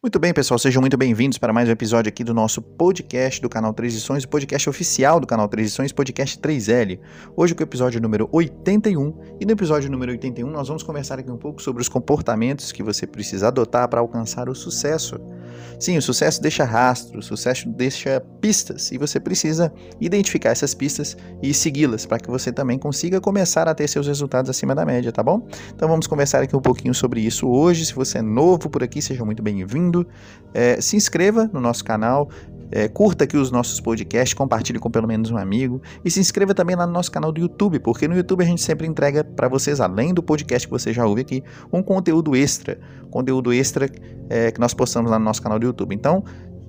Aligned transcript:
Muito 0.00 0.16
bem, 0.20 0.32
pessoal, 0.32 0.60
sejam 0.60 0.80
muito 0.80 0.96
bem-vindos 0.96 1.38
para 1.38 1.52
mais 1.52 1.68
um 1.68 1.72
episódio 1.72 2.08
aqui 2.08 2.22
do 2.22 2.32
nosso 2.32 2.62
podcast 2.62 3.42
do 3.42 3.48
canal 3.48 3.74
Transições, 3.74 4.22
o 4.22 4.28
podcast 4.28 4.70
oficial 4.70 5.18
do 5.18 5.26
canal 5.26 5.48
Transições, 5.48 5.90
podcast 5.90 6.38
3L. 6.38 7.00
Hoje 7.36 7.52
com 7.52 7.64
o 7.64 7.66
episódio 7.66 8.00
número 8.00 8.28
81 8.30 9.12
e 9.40 9.44
no 9.44 9.50
episódio 9.50 9.90
número 9.90 10.12
81 10.12 10.48
nós 10.48 10.68
vamos 10.68 10.84
conversar 10.84 11.18
aqui 11.18 11.28
um 11.28 11.36
pouco 11.36 11.60
sobre 11.60 11.82
os 11.82 11.88
comportamentos 11.88 12.70
que 12.70 12.80
você 12.80 13.08
precisa 13.08 13.48
adotar 13.48 13.88
para 13.88 13.98
alcançar 13.98 14.48
o 14.48 14.54
sucesso. 14.54 15.18
Sim, 15.80 15.98
o 15.98 16.02
sucesso 16.02 16.40
deixa 16.40 16.62
rastro, 16.62 17.18
o 17.18 17.22
sucesso 17.22 17.68
deixa 17.68 18.20
pistas 18.40 18.92
e 18.92 18.98
você 18.98 19.18
precisa 19.18 19.72
identificar 20.00 20.50
essas 20.50 20.74
pistas 20.74 21.16
e 21.42 21.52
segui-las 21.52 22.06
para 22.06 22.20
que 22.20 22.30
você 22.30 22.52
também 22.52 22.78
consiga 22.78 23.20
começar 23.20 23.66
a 23.66 23.74
ter 23.74 23.88
seus 23.88 24.06
resultados 24.06 24.48
acima 24.48 24.76
da 24.76 24.86
média, 24.86 25.10
tá 25.10 25.24
bom? 25.24 25.44
Então 25.74 25.88
vamos 25.88 26.06
conversar 26.06 26.40
aqui 26.40 26.54
um 26.54 26.60
pouquinho 26.60 26.94
sobre 26.94 27.20
isso 27.20 27.48
hoje. 27.48 27.84
Se 27.84 27.94
você 27.94 28.18
é 28.18 28.22
novo 28.22 28.70
por 28.70 28.84
aqui, 28.84 29.02
seja 29.02 29.24
muito 29.24 29.42
bem-vindo. 29.88 30.06
É, 30.54 30.80
se 30.80 30.96
inscreva 30.96 31.48
no 31.52 31.60
nosso 31.60 31.84
canal, 31.84 32.28
é, 32.70 32.88
curta 32.88 33.24
aqui 33.24 33.36
os 33.36 33.50
nossos 33.50 33.80
podcasts, 33.80 34.34
compartilhe 34.34 34.78
com 34.78 34.90
pelo 34.90 35.06
menos 35.06 35.30
um 35.30 35.36
amigo 35.36 35.80
e 36.04 36.10
se 36.10 36.20
inscreva 36.20 36.54
também 36.54 36.76
lá 36.76 36.86
no 36.86 36.92
nosso 36.92 37.10
canal 37.10 37.32
do 37.32 37.40
YouTube, 37.40 37.78
porque 37.80 38.06
no 38.06 38.16
YouTube 38.16 38.42
a 38.42 38.46
gente 38.46 38.62
sempre 38.62 38.86
entrega 38.86 39.24
para 39.24 39.48
vocês, 39.48 39.80
além 39.80 40.12
do 40.12 40.22
podcast 40.22 40.66
que 40.66 40.72
você 40.72 40.92
já 40.92 41.06
ouve 41.06 41.22
aqui, 41.22 41.42
um 41.72 41.82
conteúdo 41.82 42.34
extra, 42.36 42.78
conteúdo 43.10 43.52
extra 43.52 43.90
é, 44.28 44.50
que 44.50 44.60
nós 44.60 44.74
postamos 44.74 45.10
lá 45.10 45.18
no 45.18 45.24
nosso 45.24 45.42
canal 45.42 45.58
do 45.58 45.66
YouTube. 45.66 45.94
Então, 45.94 46.24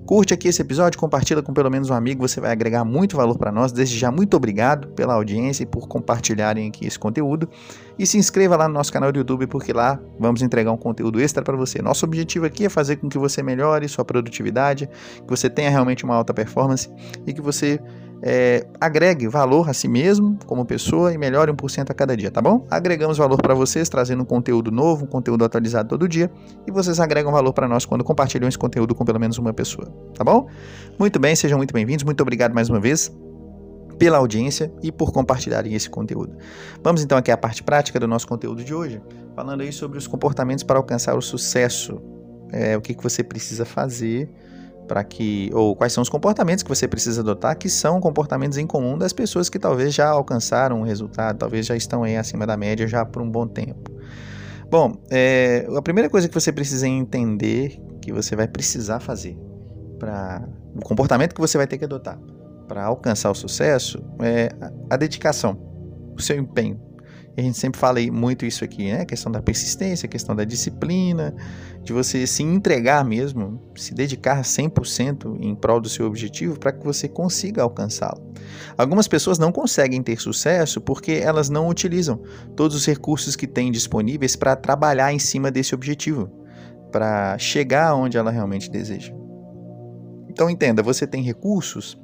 Curte 0.10 0.34
aqui 0.34 0.48
esse 0.48 0.60
episódio, 0.60 1.00
compartilha 1.00 1.40
com 1.44 1.54
pelo 1.54 1.70
menos 1.70 1.92
um 1.92 1.94
amigo, 1.94 2.28
você 2.28 2.42
vai 2.42 2.52
agregar 2.52 2.84
muito 2.84 3.16
valor 3.16 3.38
para 3.38 3.52
nós. 3.52 3.72
Desde 3.72 3.96
já, 3.96 4.12
muito 4.12 4.36
obrigado 4.36 4.88
pela 4.88 5.14
audiência 5.14 5.62
e 5.62 5.66
por 5.68 5.88
compartilharem 5.88 6.68
aqui 6.68 6.88
esse 6.88 6.98
conteúdo. 6.98 7.48
E 7.96 8.08
se 8.08 8.18
inscreva 8.18 8.58
lá 8.58 8.68
no 8.68 8.74
nosso 8.74 8.92
canal 8.92 9.12
do 9.12 9.20
YouTube, 9.20 9.46
porque 9.46 9.72
lá 9.72 10.00
vamos 10.20 10.42
entregar 10.42 10.72
um 10.72 10.78
conteúdo 10.78 11.22
extra 11.22 11.44
para 11.44 11.56
você. 11.56 11.80
Nosso 11.80 12.08
objetivo 12.08 12.48
aqui 12.48 12.66
é 12.66 12.70
fazer 12.70 12.96
com 12.96 13.08
que 13.08 13.20
você 13.20 13.44
melhore 13.44 13.88
sua 13.88 14.04
produtividade, 14.04 14.88
que 14.88 15.30
você 15.30 15.48
tenha 15.48 15.70
realmente 15.70 16.04
uma 16.04 16.16
alta 16.16 16.34
performance 16.34 16.90
e 17.28 17.32
que 17.32 17.40
você 17.40 17.80
é, 18.22 18.66
agregue 18.80 19.28
valor 19.28 19.70
a 19.70 19.74
si 19.74 19.88
mesmo 19.88 20.38
como 20.46 20.66
pessoa 20.66 21.14
e 21.14 21.18
melhore 21.18 21.52
1% 21.52 21.90
a 21.90 21.94
cada 21.94 22.16
dia, 22.16 22.30
tá 22.30 22.42
bom? 22.42 22.66
Agregamos 22.70 23.18
valor 23.18 23.42
para 23.42 23.54
vocês, 23.54 23.88
trazendo 23.88 24.24
um 24.24 24.26
conteúdo 24.26 24.72
novo, 24.72 25.06
um 25.06 25.08
conteúdo 25.08 25.46
atualizado 25.46 25.88
todo 25.90 26.08
dia, 26.08 26.30
e 26.68 26.72
vocês 26.72 27.00
agregam 27.00 27.32
valor 27.32 27.54
para 27.54 27.68
nós 27.68 27.86
quando 27.86 28.04
compartilham 28.04 28.48
esse 28.48 28.58
conteúdo 28.58 28.94
com 28.94 29.06
pelo 29.06 29.20
menos 29.20 29.38
uma 29.38 29.54
pessoa, 29.54 29.88
tá 30.14 30.24
bom? 30.24 30.48
Muito 30.98 31.20
bem, 31.20 31.36
sejam 31.36 31.58
muito 31.58 31.74
bem-vindos, 31.74 32.04
muito 32.04 32.22
obrigado 32.22 32.54
mais 32.54 32.70
uma 32.70 32.80
vez 32.80 33.12
pela 33.98 34.18
audiência 34.18 34.72
e 34.82 34.92
por 34.92 35.12
compartilharem 35.12 35.74
esse 35.74 35.90
conteúdo. 35.90 36.38
Vamos 36.82 37.04
então 37.04 37.18
aqui 37.18 37.32
à 37.32 37.38
parte 37.38 37.62
prática 37.62 38.00
do 38.00 38.08
nosso 38.08 38.28
conteúdo 38.28 38.64
de 38.64 38.74
hoje, 38.74 39.02
falando 39.36 39.62
aí 39.62 39.74
sobre 39.74 39.98
os 39.98 40.08
comportamentos 40.08 40.64
para 40.64 40.78
alcançar 40.78 41.16
o 41.16 41.22
sucesso, 41.22 42.02
é, 42.52 42.78
o 42.78 42.82
que, 42.82 42.94
que 42.94 43.04
você 43.04 43.24
precisa 43.24 43.66
fazer 43.66 44.30
para 44.90 45.04
que 45.04 45.52
ou 45.54 45.76
quais 45.76 45.94
são 45.94 46.02
os 46.02 46.10
comportamentos 46.10 46.64
que 46.64 46.70
você 46.70 46.88
precisa 46.88 47.22
adotar 47.22 47.56
que 47.56 47.70
são 47.70 48.02
comportamentos 48.02 48.58
em 48.58 48.66
comum 48.66 48.98
das 48.98 49.14
pessoas 49.14 49.48
que 49.48 49.60
talvez 49.60 49.94
já 49.94 50.10
alcançaram 50.10 50.80
um 50.80 50.84
resultado, 50.84 51.38
talvez 51.38 51.68
já 51.68 51.76
estão 51.76 52.04
aí 52.04 52.18
acima 52.18 52.46
da 52.48 52.58
média 52.58 52.88
já 52.88 53.06
por 53.06 53.22
um 53.22 53.30
bom 53.30 53.48
tempo. 53.48 53.92
Bom, 54.70 54.94
é, 55.12 55.68
a 55.76 55.82
primeira 55.82 56.10
coisa 56.10 56.28
que 56.28 56.34
você 56.34 56.52
precisa 56.52 56.88
entender 56.88 57.80
que 58.02 58.12
você 58.12 58.36
vai 58.36 58.48
precisar 58.48 59.00
fazer 59.00 59.38
para 60.00 60.44
o 60.76 60.82
comportamento 60.82 61.36
que 61.36 61.42
você 61.42 61.58
vai 61.58 61.68
ter 61.68 61.78
que 61.78 61.86
adotar 61.86 62.20
para 62.68 62.84
alcançar 62.86 63.30
o 63.30 63.36
sucesso 63.36 64.04
é 64.22 64.50
a 64.90 64.98
dedicação, 64.98 65.56
o 66.18 66.22
seu 66.22 66.38
empenho. 66.38 66.89
A 67.40 67.42
gente 67.42 67.58
sempre 67.58 67.80
fala 67.80 68.02
muito 68.12 68.46
isso 68.46 68.66
aqui, 68.66 68.92
né? 68.92 69.02
A 69.02 69.06
questão 69.06 69.32
da 69.32 69.42
persistência, 69.42 70.06
a 70.06 70.10
questão 70.10 70.36
da 70.36 70.44
disciplina, 70.44 71.34
de 71.82 71.94
você 71.94 72.28
se 72.28 72.44
entregar 72.44 73.06
mesmo, 73.06 73.62
se 73.78 73.94
dedicar 73.94 74.42
100% 74.42 75.38
em 75.40 75.56
prol 75.56 75.80
do 75.80 75.88
seu 75.88 76.06
objetivo 76.06 76.60
para 76.60 76.74
que 76.74 76.84
você 76.84 77.08
consiga 77.08 77.64
alcançá-lo. 77.64 78.22
Algumas 78.78 79.08
pessoas 79.08 79.40
não 79.40 79.54
conseguem 79.54 80.04
ter 80.04 80.20
sucesso 80.20 80.82
porque 80.82 81.14
elas 81.14 81.50
não 81.50 81.70
utilizam 81.70 82.22
todos 82.58 82.76
os 82.76 82.86
recursos 82.86 83.38
que 83.38 83.48
têm 83.48 83.72
disponíveis 83.72 84.36
para 84.36 84.58
trabalhar 84.58 85.14
em 85.14 85.20
cima 85.20 85.50
desse 85.50 85.74
objetivo, 85.74 86.30
para 86.92 87.38
chegar 87.38 87.96
onde 87.96 88.18
ela 88.18 88.32
realmente 88.32 88.70
deseja. 88.70 89.14
Então 90.28 90.50
entenda, 90.50 90.84
você 90.84 91.08
tem 91.08 91.24
recursos 91.24 91.98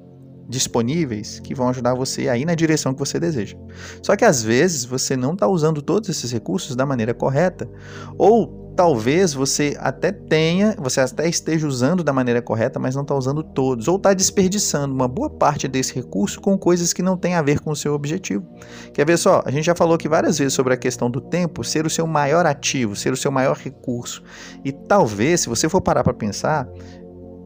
disponíveis 0.47 1.39
que 1.39 1.55
vão 1.55 1.69
ajudar 1.69 1.93
você 1.93 2.29
a 2.29 2.37
ir 2.37 2.45
na 2.45 2.55
direção 2.55 2.93
que 2.93 2.99
você 2.99 3.19
deseja. 3.19 3.57
Só 4.01 4.15
que 4.15 4.25
às 4.25 4.43
vezes 4.43 4.85
você 4.85 5.15
não 5.15 5.33
está 5.33 5.47
usando 5.47 5.81
todos 5.81 6.09
esses 6.09 6.31
recursos 6.31 6.75
da 6.75 6.85
maneira 6.85 7.13
correta, 7.13 7.69
ou 8.17 8.65
talvez 8.75 9.33
você 9.33 9.75
até 9.79 10.11
tenha, 10.11 10.75
você 10.77 10.99
até 10.99 11.27
esteja 11.27 11.65
usando 11.65 12.03
da 12.03 12.11
maneira 12.11 12.41
correta, 12.41 12.77
mas 12.77 12.93
não 12.93 13.03
está 13.03 13.15
usando 13.15 13.41
todos, 13.41 13.87
ou 13.87 13.95
está 13.95 14.13
desperdiçando 14.13 14.93
uma 14.93 15.07
boa 15.07 15.29
parte 15.29 15.67
desse 15.67 15.95
recurso 15.95 16.41
com 16.41 16.57
coisas 16.57 16.91
que 16.91 17.01
não 17.01 17.17
têm 17.17 17.35
a 17.35 17.41
ver 17.41 17.59
com 17.59 17.71
o 17.71 17.75
seu 17.75 17.93
objetivo. 17.93 18.45
Quer 18.93 19.05
ver 19.05 19.17
só? 19.17 19.41
A 19.45 19.51
gente 19.51 19.65
já 19.65 19.75
falou 19.75 19.95
aqui 19.95 20.09
várias 20.09 20.37
vezes 20.37 20.53
sobre 20.53 20.73
a 20.73 20.77
questão 20.77 21.09
do 21.09 21.21
tempo 21.21 21.63
ser 21.63 21.85
o 21.85 21.89
seu 21.89 22.05
maior 22.05 22.45
ativo, 22.45 22.95
ser 22.95 23.13
o 23.13 23.17
seu 23.17 23.31
maior 23.31 23.55
recurso. 23.55 24.21
E 24.63 24.71
talvez, 24.71 25.41
se 25.41 25.49
você 25.49 25.69
for 25.69 25.81
parar 25.81 26.03
para 26.03 26.13
pensar, 26.13 26.67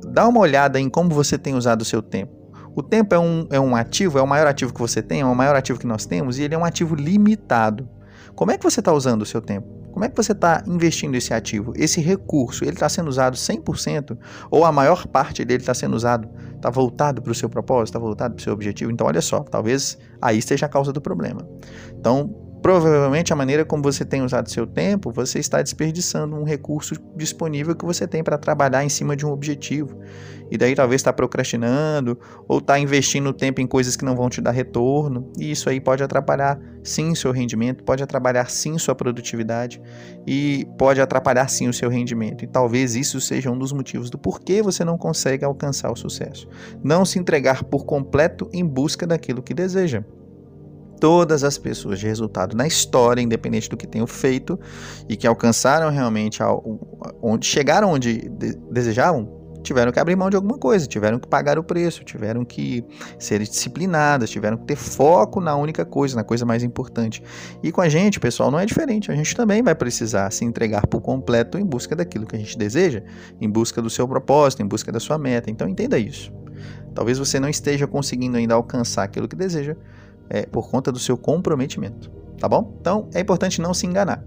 dá 0.08 0.28
uma 0.28 0.40
olhada 0.40 0.80
em 0.80 0.90
como 0.90 1.10
você 1.10 1.38
tem 1.38 1.56
usado 1.56 1.82
o 1.82 1.86
seu 1.86 2.02
tempo. 2.02 2.39
O 2.76 2.84
tempo 2.84 3.14
é 3.14 3.20
um, 3.20 3.48
é 3.50 3.60
um 3.60 3.76
ativo, 3.76 4.18
é 4.18 4.22
o 4.22 4.28
maior 4.28 4.48
ativo 4.48 4.74
que 4.74 4.80
você 4.80 5.02
tem, 5.02 5.22
é 5.22 5.26
o 5.26 5.36
maior 5.36 5.56
ativo 5.56 5.80
que 5.80 5.88
nós 5.88 6.06
temos 6.06 6.38
e 6.38 6.44
ele 6.44 6.56
é 6.56 6.58
um 6.58 6.66
ativo 6.66 6.96
limitado. 6.96 7.88
Como 8.36 8.52
é 8.52 8.58
que 8.58 8.64
você 8.64 8.80
está 8.80 8.94
usando 8.94 9.24
o 9.24 9.26
seu 9.26 9.42
tempo? 9.42 9.68
Como 9.92 10.06
é 10.06 10.10
que 10.10 10.16
você 10.16 10.32
está 10.32 10.64
investindo 10.68 11.16
esse 11.16 11.34
ativo? 11.34 11.74
Esse 11.76 12.00
recurso, 12.00 12.64
ele 12.64 12.74
está 12.74 12.88
sendo 12.88 13.08
usado 13.10 13.36
100% 13.36 14.18
ou 14.50 14.64
a 14.64 14.72
maior 14.72 15.08
parte 15.08 15.44
dele 15.44 15.62
está 15.62 15.74
sendo 15.74 15.96
usado, 15.96 16.30
está 16.56 16.70
voltado 16.70 17.22
para 17.22 17.32
o 17.32 17.36
seu 17.36 17.50
propósito, 17.50 17.88
está 17.88 18.00
voltado 18.00 18.36
para 18.36 18.42
o 18.42 18.44
seu 18.44 18.54
objetivo? 18.54 18.92
Então, 18.92 19.08
olha 19.08 19.22
só, 19.22 19.40
talvez 19.42 19.98
aí 20.22 20.38
esteja 20.38 20.68
a 20.68 20.70
causa 20.70 20.94
do 20.94 21.02
problema. 21.02 21.46
Então, 21.98 22.34
Provavelmente 22.62 23.32
a 23.32 23.36
maneira 23.36 23.64
como 23.64 23.82
você 23.82 24.04
tem 24.04 24.22
usado 24.22 24.50
seu 24.50 24.68
tempo, 24.68 25.12
você 25.12 25.40
está 25.40 25.62
desperdiçando 25.62 26.36
um 26.36 26.44
recurso 26.44 26.96
disponível 27.16 27.74
que 27.74 27.86
você 27.86 28.06
tem 28.06 28.22
para 28.22 28.38
trabalhar 28.38 28.84
em 28.84 28.90
cima 28.90 29.16
de 29.16 29.26
um 29.26 29.32
objetivo. 29.32 29.98
E 30.52 30.58
daí 30.58 30.76
talvez 30.76 31.00
está 31.00 31.14
procrastinando 31.14 32.20
ou 32.48 32.58
está 32.58 32.78
investindo 32.80 33.32
tempo 33.32 33.62
em 33.62 33.68
coisas 33.68 33.96
que 33.96 34.04
não 34.04 34.16
vão 34.16 34.30
te 34.30 34.42
dar 34.42 34.52
retorno. 34.52 35.32
E 35.38 35.52
isso 35.52 35.70
aí 35.70 35.80
pode 35.80 36.04
atrapalhar 36.04 36.60
sim 36.84 37.14
seu 37.16 37.32
rendimento, 37.32 37.84
pode 37.84 38.04
atrapalhar 38.04 38.50
sim 38.50 38.78
sua 38.78 38.96
produtividade 38.96 39.82
e 40.28 40.68
pode 40.78 41.00
atrapalhar 41.00 41.48
sim 41.48 41.70
o 41.70 41.74
seu 41.74 41.90
rendimento. 41.90 42.44
E 42.44 42.48
talvez 42.48 42.96
isso 42.96 43.22
seja 43.22 43.52
um 43.52 43.58
dos 43.58 43.72
motivos 43.72 44.10
do 44.10 44.18
porquê 44.18 44.62
você 44.62 44.84
não 44.84 44.98
consegue 44.98 45.46
alcançar 45.46 45.92
o 45.92 45.96
sucesso. 45.96 46.48
Não 46.84 47.06
se 47.06 47.20
entregar 47.20 47.64
por 47.64 47.86
completo 47.86 48.50
em 48.52 48.66
busca 48.66 49.06
daquilo 49.08 49.44
que 49.44 49.54
deseja 49.54 50.04
todas 51.00 51.44
as 51.44 51.58
pessoas 51.58 52.00
de 52.00 52.08
resultado 52.08 52.56
na 52.56 52.68
história, 52.68 53.22
independente 53.22 53.70
do 53.70 53.78
que 53.78 53.88
tenham 53.88 54.08
feito 54.08 54.60
e 55.08 55.16
que 55.16 55.26
alcançaram 55.26 55.90
realmente 55.90 56.44
ao, 56.44 56.64
onde 57.22 57.46
chegaram 57.46 57.92
onde 57.92 58.30
de, 58.30 58.56
desejavam, 58.72 59.40
tiveram 59.62 59.92
que 59.92 60.00
abrir 60.00 60.16
mão 60.16 60.30
de 60.30 60.36
alguma 60.36 60.58
coisa, 60.58 60.88
tiveram 60.88 61.20
que 61.20 61.28
pagar 61.28 61.58
o 61.60 61.64
preço, 61.64 62.04
tiveram 62.04 62.46
que 62.46 62.84
ser 63.18 63.40
disciplinadas, 63.40 64.30
tiveram 64.30 64.58
que 64.58 64.66
ter 64.66 64.76
foco 64.76 65.40
na 65.42 65.56
única 65.56 65.86
coisa, 65.86 66.16
na 66.16 66.24
coisa 66.24 66.46
mais 66.46 66.64
importante. 66.64 67.22
E 67.62 67.72
com 67.72 67.82
a 67.82 67.90
gente, 67.90 68.20
pessoal, 68.20 68.50
não 68.50 68.60
é 68.60 68.66
diferente. 68.66 69.12
A 69.12 69.16
gente 69.16 69.36
também 69.36 69.62
vai 69.62 69.76
precisar 69.76 70.32
se 70.32 70.46
entregar 70.46 70.88
por 70.88 71.02
completo 71.02 71.58
em 71.58 71.66
busca 71.66 71.96
daquilo 71.96 72.26
que 72.26 72.36
a 72.36 72.40
gente 72.40 72.58
deseja, 72.58 73.04
em 73.40 73.50
busca 73.50 73.82
do 73.82 73.90
seu 73.90 74.08
propósito, 74.08 74.62
em 74.62 74.66
busca 74.66 74.92
da 74.92 75.00
sua 75.00 75.18
meta. 75.18 75.50
Então 75.50 75.68
entenda 75.68 75.98
isso. 75.98 76.32
Talvez 76.94 77.18
você 77.18 77.40
não 77.40 77.50
esteja 77.50 77.88
conseguindo 77.88 78.38
ainda 78.38 78.56
alcançar 78.56 79.04
aquilo 79.04 79.28
que 79.28 79.36
deseja, 79.36 79.76
é, 80.30 80.46
por 80.46 80.70
conta 80.70 80.92
do 80.92 81.00
seu 81.00 81.18
comprometimento, 81.18 82.12
tá 82.38 82.48
bom? 82.48 82.78
Então 82.80 83.10
é 83.14 83.20
importante 83.20 83.62
não 83.62 83.74
se 83.74 83.86
enganar. 83.86 84.24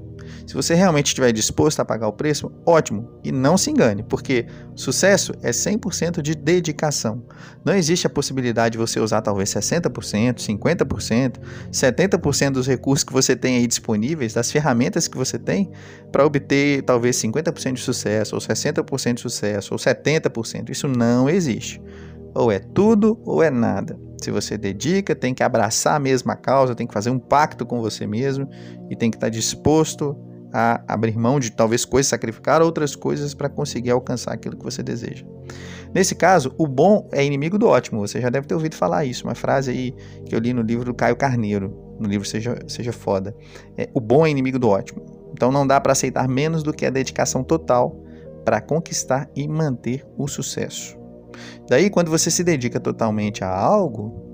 Se 0.46 0.54
você 0.54 0.74
realmente 0.74 1.06
estiver 1.06 1.32
disposto 1.32 1.80
a 1.80 1.84
pagar 1.84 2.08
o 2.08 2.12
preço, 2.12 2.50
ótimo, 2.66 3.08
e 3.22 3.30
não 3.30 3.56
se 3.56 3.70
engane, 3.70 4.02
porque 4.02 4.46
sucesso 4.74 5.32
é 5.42 5.50
100% 5.50 6.20
de 6.20 6.34
dedicação. 6.34 7.22
Não 7.64 7.74
existe 7.74 8.06
a 8.06 8.10
possibilidade 8.10 8.72
de 8.72 8.78
você 8.78 8.98
usar 8.98 9.22
talvez 9.22 9.50
60%, 9.50 9.90
50%, 10.36 11.36
70% 11.70 12.50
dos 12.50 12.66
recursos 12.66 13.04
que 13.04 13.12
você 13.12 13.36
tem 13.36 13.56
aí 13.56 13.66
disponíveis, 13.66 14.34
das 14.34 14.50
ferramentas 14.50 15.06
que 15.06 15.16
você 15.16 15.38
tem, 15.38 15.70
para 16.10 16.24
obter 16.24 16.82
talvez 16.82 17.16
50% 17.16 17.74
de 17.74 17.80
sucesso, 17.80 18.34
ou 18.34 18.40
60% 18.40 19.14
de 19.14 19.20
sucesso, 19.20 19.74
ou 19.74 19.78
70%. 19.78 20.70
Isso 20.70 20.88
não 20.88 21.28
existe. 21.28 21.80
Ou 22.34 22.50
é 22.50 22.58
tudo 22.58 23.20
ou 23.24 23.42
é 23.42 23.50
nada. 23.50 23.98
Se 24.22 24.30
você 24.30 24.56
dedica, 24.56 25.14
tem 25.14 25.34
que 25.34 25.42
abraçar 25.42 25.96
a 25.96 25.98
mesma 25.98 26.36
causa, 26.36 26.74
tem 26.74 26.86
que 26.86 26.94
fazer 26.94 27.10
um 27.10 27.18
pacto 27.18 27.66
com 27.66 27.80
você 27.80 28.06
mesmo 28.06 28.48
e 28.88 28.94
tem 28.94 29.10
que 29.10 29.16
estar 29.16 29.28
disposto 29.28 30.16
a 30.52 30.82
abrir 30.86 31.16
mão 31.16 31.40
de 31.40 31.50
talvez 31.50 31.84
coisas, 31.84 32.08
sacrificar 32.08 32.60
outras 32.60 32.94
coisas 32.94 33.34
para 33.34 33.48
conseguir 33.48 33.90
alcançar 33.90 34.32
aquilo 34.32 34.56
que 34.56 34.62
você 34.62 34.82
deseja. 34.82 35.24
Nesse 35.94 36.14
caso, 36.14 36.54
o 36.58 36.66
bom 36.66 37.08
é 37.10 37.24
inimigo 37.24 37.58
do 37.58 37.66
ótimo. 37.66 38.00
Você 38.00 38.20
já 38.20 38.28
deve 38.28 38.46
ter 38.46 38.54
ouvido 38.54 38.76
falar 38.76 39.04
isso, 39.04 39.26
uma 39.26 39.34
frase 39.34 39.70
aí 39.70 39.94
que 40.24 40.34
eu 40.34 40.38
li 40.38 40.52
no 40.52 40.62
livro 40.62 40.84
do 40.84 40.94
Caio 40.94 41.16
Carneiro, 41.16 41.74
no 41.98 42.08
livro 42.08 42.26
Seja, 42.26 42.58
Seja 42.68 42.92
Foda. 42.92 43.34
É, 43.76 43.88
o 43.92 44.00
bom 44.00 44.26
é 44.26 44.30
inimigo 44.30 44.58
do 44.58 44.68
ótimo. 44.68 45.02
Então 45.32 45.50
não 45.50 45.66
dá 45.66 45.80
para 45.80 45.92
aceitar 45.92 46.28
menos 46.28 46.62
do 46.62 46.72
que 46.72 46.86
a 46.86 46.90
dedicação 46.90 47.42
total 47.42 47.98
para 48.44 48.60
conquistar 48.60 49.28
e 49.34 49.48
manter 49.48 50.06
o 50.16 50.28
sucesso. 50.28 51.01
Daí, 51.68 51.90
quando 51.90 52.10
você 52.10 52.30
se 52.30 52.42
dedica 52.44 52.80
totalmente 52.80 53.44
a 53.44 53.48
algo, 53.48 54.32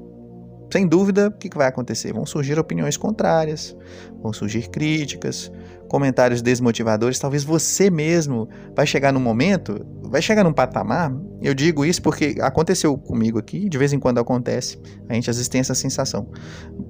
sem 0.71 0.87
dúvida, 0.87 1.29
o 1.29 1.33
que 1.33 1.49
vai 1.57 1.67
acontecer? 1.67 2.13
Vão 2.13 2.27
surgir 2.27 2.59
opiniões 2.59 2.97
contrárias, 2.97 3.75
vão 4.23 4.35
surgir 4.35 4.69
críticas, 4.69 5.51
comentários 5.89 6.43
desmotivadores. 6.43 7.19
Talvez 7.19 7.43
você 7.43 7.89
mesmo 7.89 8.49
vai 8.77 8.87
chegar 8.87 9.11
num 9.11 9.21
momento, 9.21 9.85
vai 10.03 10.21
chegar 10.21 10.45
num 10.45 10.53
patamar. 10.53 11.11
Eu 11.41 11.55
digo 11.55 11.87
isso 11.87 12.03
porque 12.03 12.37
aconteceu 12.41 12.97
comigo 12.99 13.39
aqui, 13.39 13.67
de 13.67 13.79
vez 13.79 13.95
em 13.95 13.99
quando 13.99 14.19
acontece. 14.19 14.79
A 15.09 15.15
gente 15.15 15.31
às 15.31 15.37
vezes 15.37 15.49
tem 15.49 15.61
essa 15.61 15.75
sensação. 15.75 16.29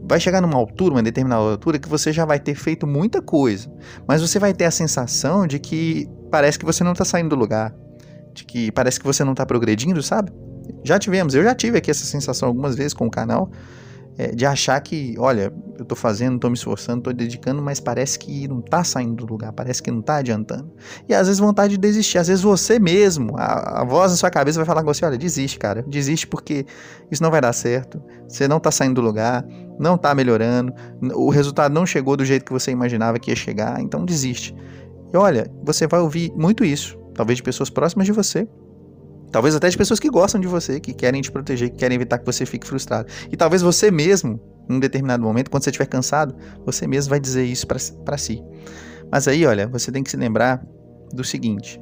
Vai 0.08 0.18
chegar 0.18 0.40
numa 0.40 0.56
altura, 0.56 0.94
uma 0.94 1.02
determinada 1.02 1.40
altura, 1.42 1.78
que 1.78 1.88
você 1.88 2.12
já 2.12 2.24
vai 2.24 2.40
ter 2.40 2.56
feito 2.56 2.84
muita 2.84 3.22
coisa, 3.22 3.72
mas 4.08 4.20
você 4.20 4.40
vai 4.40 4.52
ter 4.52 4.64
a 4.64 4.72
sensação 4.72 5.46
de 5.46 5.60
que 5.60 6.08
parece 6.32 6.58
que 6.58 6.64
você 6.64 6.82
não 6.82 6.92
está 6.92 7.04
saindo 7.04 7.28
do 7.28 7.36
lugar, 7.36 7.72
de 8.38 8.44
que 8.44 8.72
parece 8.72 8.98
que 8.98 9.06
você 9.06 9.24
não 9.24 9.32
está 9.32 9.44
progredindo, 9.44 10.02
sabe? 10.02 10.32
Já 10.84 10.98
tivemos, 10.98 11.34
eu 11.34 11.42
já 11.42 11.54
tive 11.54 11.78
aqui 11.78 11.90
essa 11.90 12.04
sensação 12.04 12.48
algumas 12.48 12.76
vezes 12.76 12.94
com 12.94 13.06
o 13.06 13.10
canal, 13.10 13.50
é, 14.16 14.32
de 14.32 14.44
achar 14.44 14.80
que, 14.80 15.14
olha, 15.16 15.52
eu 15.78 15.84
tô 15.84 15.94
fazendo, 15.94 16.38
tô 16.40 16.48
me 16.48 16.56
esforçando, 16.56 17.02
tô 17.02 17.12
dedicando, 17.12 17.62
mas 17.62 17.78
parece 17.78 18.18
que 18.18 18.48
não 18.48 18.60
tá 18.60 18.82
saindo 18.82 19.24
do 19.24 19.32
lugar, 19.32 19.52
parece 19.52 19.80
que 19.80 19.92
não 19.92 20.02
tá 20.02 20.16
adiantando. 20.16 20.72
E 21.08 21.14
às 21.14 21.28
vezes 21.28 21.38
vontade 21.38 21.74
de 21.74 21.78
desistir, 21.78 22.18
às 22.18 22.26
vezes 22.26 22.42
você 22.42 22.80
mesmo, 22.80 23.36
a, 23.36 23.82
a 23.82 23.84
voz 23.84 24.10
na 24.10 24.16
sua 24.16 24.30
cabeça 24.30 24.58
vai 24.58 24.66
falar 24.66 24.82
com 24.82 24.92
você, 24.92 25.04
olha, 25.04 25.16
desiste, 25.16 25.56
cara, 25.56 25.84
desiste 25.86 26.26
porque 26.26 26.66
isso 27.10 27.22
não 27.22 27.30
vai 27.30 27.40
dar 27.40 27.52
certo, 27.52 28.02
você 28.28 28.48
não 28.48 28.58
tá 28.58 28.72
saindo 28.72 29.00
do 29.00 29.00
lugar, 29.00 29.46
não 29.78 29.96
tá 29.96 30.12
melhorando, 30.14 30.74
o 31.14 31.30
resultado 31.30 31.72
não 31.72 31.86
chegou 31.86 32.16
do 32.16 32.24
jeito 32.24 32.44
que 32.44 32.52
você 32.52 32.72
imaginava 32.72 33.20
que 33.20 33.30
ia 33.30 33.36
chegar, 33.36 33.80
então 33.80 34.04
desiste. 34.04 34.52
E 35.12 35.16
olha, 35.16 35.48
você 35.62 35.86
vai 35.86 36.00
ouvir 36.00 36.32
muito 36.36 36.64
isso, 36.64 36.98
talvez 37.18 37.36
de 37.36 37.42
pessoas 37.42 37.68
próximas 37.68 38.06
de 38.06 38.12
você, 38.12 38.46
Talvez 39.30 39.54
até 39.54 39.68
de 39.68 39.76
pessoas 39.76 40.00
que 40.00 40.08
gostam 40.08 40.40
de 40.40 40.46
você, 40.46 40.80
que 40.80 40.94
querem 40.94 41.20
te 41.20 41.30
proteger, 41.30 41.68
que 41.68 41.76
querem 41.76 41.96
evitar 41.96 42.18
que 42.18 42.24
você 42.24 42.46
fique 42.46 42.66
frustrado. 42.66 43.08
E 43.30 43.36
talvez 43.36 43.60
você 43.60 43.90
mesmo, 43.90 44.40
em 44.70 44.76
um 44.76 44.80
determinado 44.80 45.22
momento, 45.22 45.50
quando 45.50 45.64
você 45.64 45.68
estiver 45.68 45.84
cansado, 45.84 46.34
você 46.64 46.86
mesmo 46.86 47.10
vai 47.10 47.20
dizer 47.20 47.44
isso 47.44 47.66
para 47.66 48.16
si. 48.16 48.42
Mas 49.12 49.28
aí, 49.28 49.44
olha, 49.44 49.66
você 49.66 49.92
tem 49.92 50.02
que 50.02 50.10
se 50.10 50.16
lembrar 50.16 50.64
do 51.12 51.22
seguinte: 51.22 51.78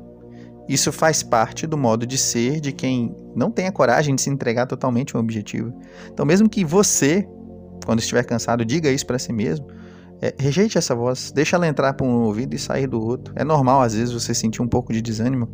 isso 0.68 0.90
faz 0.90 1.22
parte 1.22 1.68
do 1.68 1.78
modo 1.78 2.04
de 2.04 2.18
ser 2.18 2.58
de 2.58 2.72
quem 2.72 3.14
não 3.36 3.48
tem 3.48 3.68
a 3.68 3.72
coragem 3.72 4.16
de 4.16 4.22
se 4.22 4.30
entregar 4.30 4.66
totalmente 4.66 5.14
ao 5.14 5.22
objetivo. 5.22 5.72
Então, 6.12 6.26
mesmo 6.26 6.48
que 6.48 6.64
você, 6.64 7.28
quando 7.84 8.00
estiver 8.00 8.24
cansado, 8.24 8.64
diga 8.64 8.90
isso 8.90 9.06
para 9.06 9.20
si 9.20 9.32
mesmo, 9.32 9.68
é, 10.20 10.34
rejeite 10.38 10.78
essa 10.78 10.94
voz, 10.94 11.30
deixa 11.30 11.56
ela 11.56 11.66
entrar 11.66 11.94
por 11.94 12.06
um 12.06 12.22
ouvido 12.22 12.54
e 12.54 12.58
sair 12.58 12.86
do 12.86 13.00
outro. 13.00 13.34
É 13.36 13.44
normal, 13.44 13.82
às 13.82 13.94
vezes, 13.94 14.12
você 14.12 14.34
sentir 14.34 14.62
um 14.62 14.68
pouco 14.68 14.92
de 14.92 15.02
desânimo, 15.02 15.48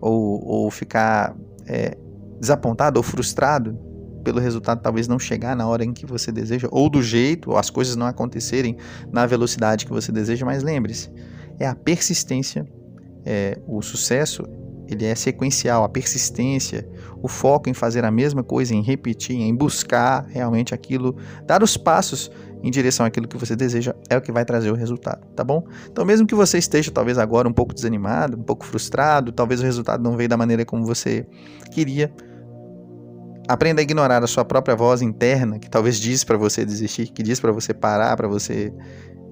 ou, 0.00 0.44
ou 0.44 0.70
ficar 0.70 1.36
é, 1.66 1.96
desapontado 2.40 2.98
ou 2.98 3.02
frustrado 3.02 3.78
pelo 4.24 4.40
resultado 4.40 4.80
talvez 4.82 5.08
não 5.08 5.18
chegar 5.18 5.56
na 5.56 5.66
hora 5.66 5.84
em 5.84 5.92
que 5.92 6.04
você 6.04 6.30
deseja, 6.30 6.68
ou 6.70 6.90
do 6.90 7.02
jeito, 7.02 7.50
ou 7.50 7.56
as 7.56 7.70
coisas 7.70 7.96
não 7.96 8.06
acontecerem 8.06 8.76
na 9.10 9.26
velocidade 9.26 9.86
que 9.86 9.92
você 9.92 10.12
deseja, 10.12 10.44
mas 10.44 10.62
lembre-se, 10.62 11.10
é 11.58 11.66
a 11.66 11.74
persistência, 11.74 12.66
é, 13.24 13.58
o 13.66 13.80
sucesso, 13.82 14.42
ele 14.94 15.04
é 15.04 15.14
sequencial, 15.14 15.84
a 15.84 15.88
persistência, 15.88 16.88
o 17.22 17.28
foco 17.28 17.68
em 17.68 17.74
fazer 17.74 18.04
a 18.04 18.10
mesma 18.10 18.42
coisa, 18.42 18.74
em 18.74 18.82
repetir, 18.82 19.36
em 19.36 19.54
buscar 19.54 20.26
realmente 20.28 20.74
aquilo, 20.74 21.16
dar 21.46 21.62
os 21.62 21.76
passos 21.76 22.30
em 22.62 22.70
direção 22.70 23.06
àquilo 23.06 23.26
que 23.26 23.36
você 23.36 23.56
deseja 23.56 23.94
é 24.08 24.16
o 24.16 24.20
que 24.20 24.30
vai 24.30 24.44
trazer 24.44 24.70
o 24.70 24.74
resultado, 24.74 25.26
tá 25.34 25.42
bom? 25.42 25.64
Então, 25.90 26.04
mesmo 26.04 26.26
que 26.26 26.34
você 26.34 26.58
esteja 26.58 26.90
talvez 26.90 27.18
agora 27.18 27.48
um 27.48 27.52
pouco 27.52 27.74
desanimado, 27.74 28.36
um 28.36 28.42
pouco 28.42 28.66
frustrado, 28.66 29.32
talvez 29.32 29.60
o 29.60 29.64
resultado 29.64 30.02
não 30.02 30.16
veio 30.16 30.28
da 30.28 30.36
maneira 30.36 30.64
como 30.64 30.84
você 30.84 31.26
queria, 31.72 32.12
aprenda 33.48 33.80
a 33.80 33.82
ignorar 33.82 34.22
a 34.22 34.26
sua 34.26 34.44
própria 34.44 34.76
voz 34.76 35.02
interna, 35.02 35.58
que 35.58 35.68
talvez 35.68 35.98
diz 35.98 36.22
para 36.22 36.36
você 36.36 36.64
desistir, 36.64 37.08
que 37.08 37.22
diz 37.22 37.40
para 37.40 37.50
você 37.50 37.74
parar, 37.74 38.16
para 38.16 38.28
você 38.28 38.72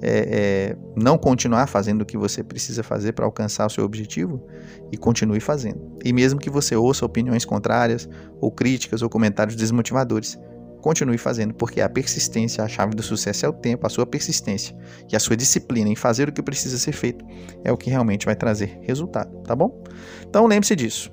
é, 0.01 0.11
é, 0.11 0.77
não 0.97 1.19
continuar 1.19 1.67
fazendo 1.67 2.03
o 2.03 2.07
que 2.07 2.17
você 2.17 2.43
precisa 2.43 2.83
fazer 2.83 3.13
para 3.13 3.25
alcançar 3.25 3.67
o 3.67 3.71
seu 3.71 3.85
objetivo 3.85 4.45
e 4.93 4.97
continue 4.97 5.41
fazendo. 5.41 5.99
E 6.05 6.13
mesmo 6.13 6.39
que 6.39 6.51
você 6.51 6.77
ouça 6.77 7.05
opiniões 7.05 7.45
contrárias, 7.45 8.09
ou 8.41 8.51
críticas, 8.51 9.03
ou 9.03 9.09
comentários 9.09 9.57
desmotivadores, 9.57 10.39
Continue 10.81 11.19
fazendo, 11.19 11.55
porque 11.55 11.81
a 11.81 11.89
persistência, 11.89 12.63
a 12.63 12.69
chave 12.69 12.95
do 12.95 13.03
sucesso 13.03 13.45
é 13.45 13.49
o 13.49 13.53
tempo, 13.53 13.87
a 13.87 13.91
sua 13.91 14.07
persistência 14.07 14.77
e 15.11 15.17
a 15.17 15.21
sua 15.21 15.37
disciplina 15.37 15.89
em 15.89 15.97
fazer 15.97 16.29
o 16.29 16.33
que 16.33 16.43
precisa 16.43 16.79
ser 16.79 16.93
feito 16.93 17.25
é 17.65 17.73
o 17.73 17.77
que 17.77 17.91
realmente 17.91 18.25
vai 18.25 18.37
trazer 18.37 18.79
resultado, 18.83 19.31
tá 19.43 19.57
bom? 19.57 19.83
Então 20.29 20.47
lembre-se 20.47 20.77
disso. 20.77 21.13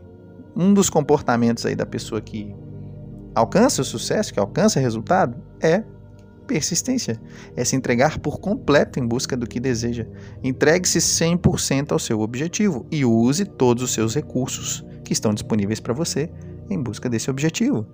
Um 0.55 0.73
dos 0.73 0.89
comportamentos 0.89 1.65
aí 1.65 1.75
da 1.75 1.85
pessoa 1.85 2.21
que 2.21 2.55
alcança 3.33 3.81
o 3.81 3.85
sucesso, 3.85 4.31
que 4.31 4.39
alcança 4.39 4.79
resultado, 4.79 5.35
é 5.61 5.83
persistência. 6.45 7.19
É 7.55 7.63
se 7.65 7.75
entregar 7.75 8.19
por 8.19 8.39
completo 8.39 8.99
em 8.99 9.07
busca 9.07 9.35
do 9.35 9.47
que 9.47 9.59
deseja. 9.59 10.07
Entregue-se 10.43 10.99
100% 10.99 11.91
ao 11.91 11.99
seu 11.99 12.21
objetivo 12.21 12.85
e 12.91 13.03
use 13.03 13.45
todos 13.45 13.83
os 13.83 13.93
seus 13.93 14.15
recursos 14.15 14.85
que 15.03 15.13
estão 15.13 15.33
disponíveis 15.33 15.79
para 15.79 15.93
você 15.93 16.29
em 16.69 16.81
busca 16.81 17.09
desse 17.09 17.29
objetivo. 17.29 17.85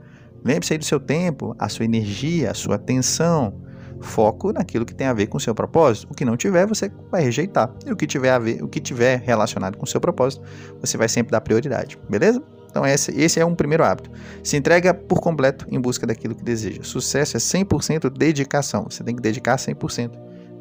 Lembre-se 0.43 0.73
aí 0.73 0.79
do 0.79 0.85
seu 0.85 0.99
tempo, 0.99 1.55
a 1.59 1.69
sua 1.69 1.85
energia, 1.85 2.51
a 2.51 2.53
sua 2.53 2.75
atenção. 2.75 3.53
Foco 3.99 4.51
naquilo 4.51 4.85
que 4.85 4.95
tem 4.95 5.05
a 5.05 5.13
ver 5.13 5.27
com 5.27 5.37
o 5.37 5.39
seu 5.39 5.53
propósito. 5.53 6.11
O 6.11 6.15
que 6.15 6.25
não 6.25 6.35
tiver, 6.35 6.65
você 6.65 6.91
vai 7.11 7.23
rejeitar. 7.23 7.71
E 7.85 7.91
o 7.91 7.95
que 7.95 8.07
tiver 8.07 8.31
a 8.31 8.39
ver, 8.39 8.63
o 8.63 8.67
que 8.67 8.79
tiver 8.79 9.19
relacionado 9.19 9.77
com 9.77 9.83
o 9.83 9.87
seu 9.87 10.01
propósito, 10.01 10.43
você 10.79 10.97
vai 10.97 11.07
sempre 11.07 11.31
dar 11.31 11.41
prioridade, 11.41 11.99
beleza? 12.09 12.41
Então 12.71 12.85
esse, 12.85 13.11
esse 13.19 13.39
é 13.39 13.45
um 13.45 13.53
primeiro 13.53 13.83
hábito. 13.83 14.09
Se 14.41 14.57
entrega 14.57 14.93
por 14.93 15.19
completo 15.19 15.67
em 15.69 15.79
busca 15.79 16.07
daquilo 16.07 16.33
que 16.33 16.43
deseja. 16.43 16.81
Sucesso 16.83 17.37
é 17.37 17.39
100% 17.39 18.09
dedicação. 18.09 18.87
Você 18.89 19.03
tem 19.03 19.13
que 19.13 19.21
dedicar 19.21 19.57
100% 19.57 20.11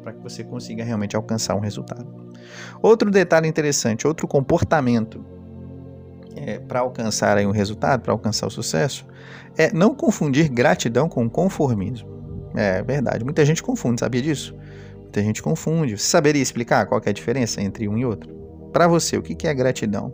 para 0.03 0.11
que 0.11 0.19
você 0.19 0.43
consiga 0.43 0.83
realmente 0.83 1.15
alcançar 1.15 1.55
um 1.55 1.59
resultado. 1.59 2.05
Outro 2.81 3.09
detalhe 3.09 3.47
interessante, 3.47 4.05
outro 4.05 4.27
comportamento 4.27 5.23
é, 6.35 6.59
para 6.59 6.81
alcançar 6.81 7.37
aí 7.37 7.45
um 7.45 7.51
resultado, 7.51 8.01
para 8.01 8.11
alcançar 8.11 8.47
o 8.47 8.51
sucesso, 8.51 9.05
é 9.57 9.71
não 9.71 9.95
confundir 9.95 10.49
gratidão 10.49 11.07
com 11.07 11.29
conformismo. 11.29 12.09
É 12.55 12.83
verdade, 12.83 13.23
muita 13.23 13.45
gente 13.45 13.63
confunde, 13.63 14.01
sabia 14.01 14.21
disso? 14.21 14.55
Muita 14.97 15.21
gente 15.21 15.41
confunde. 15.41 15.97
Você 15.97 16.09
saberia 16.09 16.41
explicar 16.41 16.85
qual 16.85 17.01
é 17.05 17.09
a 17.09 17.13
diferença 17.13 17.61
entre 17.61 17.87
um 17.87 17.97
e 17.97 18.05
outro? 18.05 18.33
Para 18.73 18.87
você, 18.87 19.17
o 19.17 19.21
que 19.21 19.47
é 19.47 19.53
gratidão? 19.53 20.13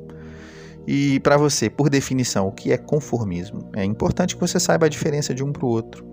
E 0.88 1.20
para 1.20 1.36
você, 1.36 1.70
por 1.70 1.90
definição, 1.90 2.48
o 2.48 2.52
que 2.52 2.72
é 2.72 2.78
conformismo? 2.78 3.70
É 3.76 3.84
importante 3.84 4.36
que 4.36 4.40
você 4.40 4.58
saiba 4.58 4.86
a 4.86 4.90
diferença 4.90 5.34
de 5.34 5.44
um 5.44 5.52
para 5.52 5.66
o 5.66 5.70
outro. 5.70 6.08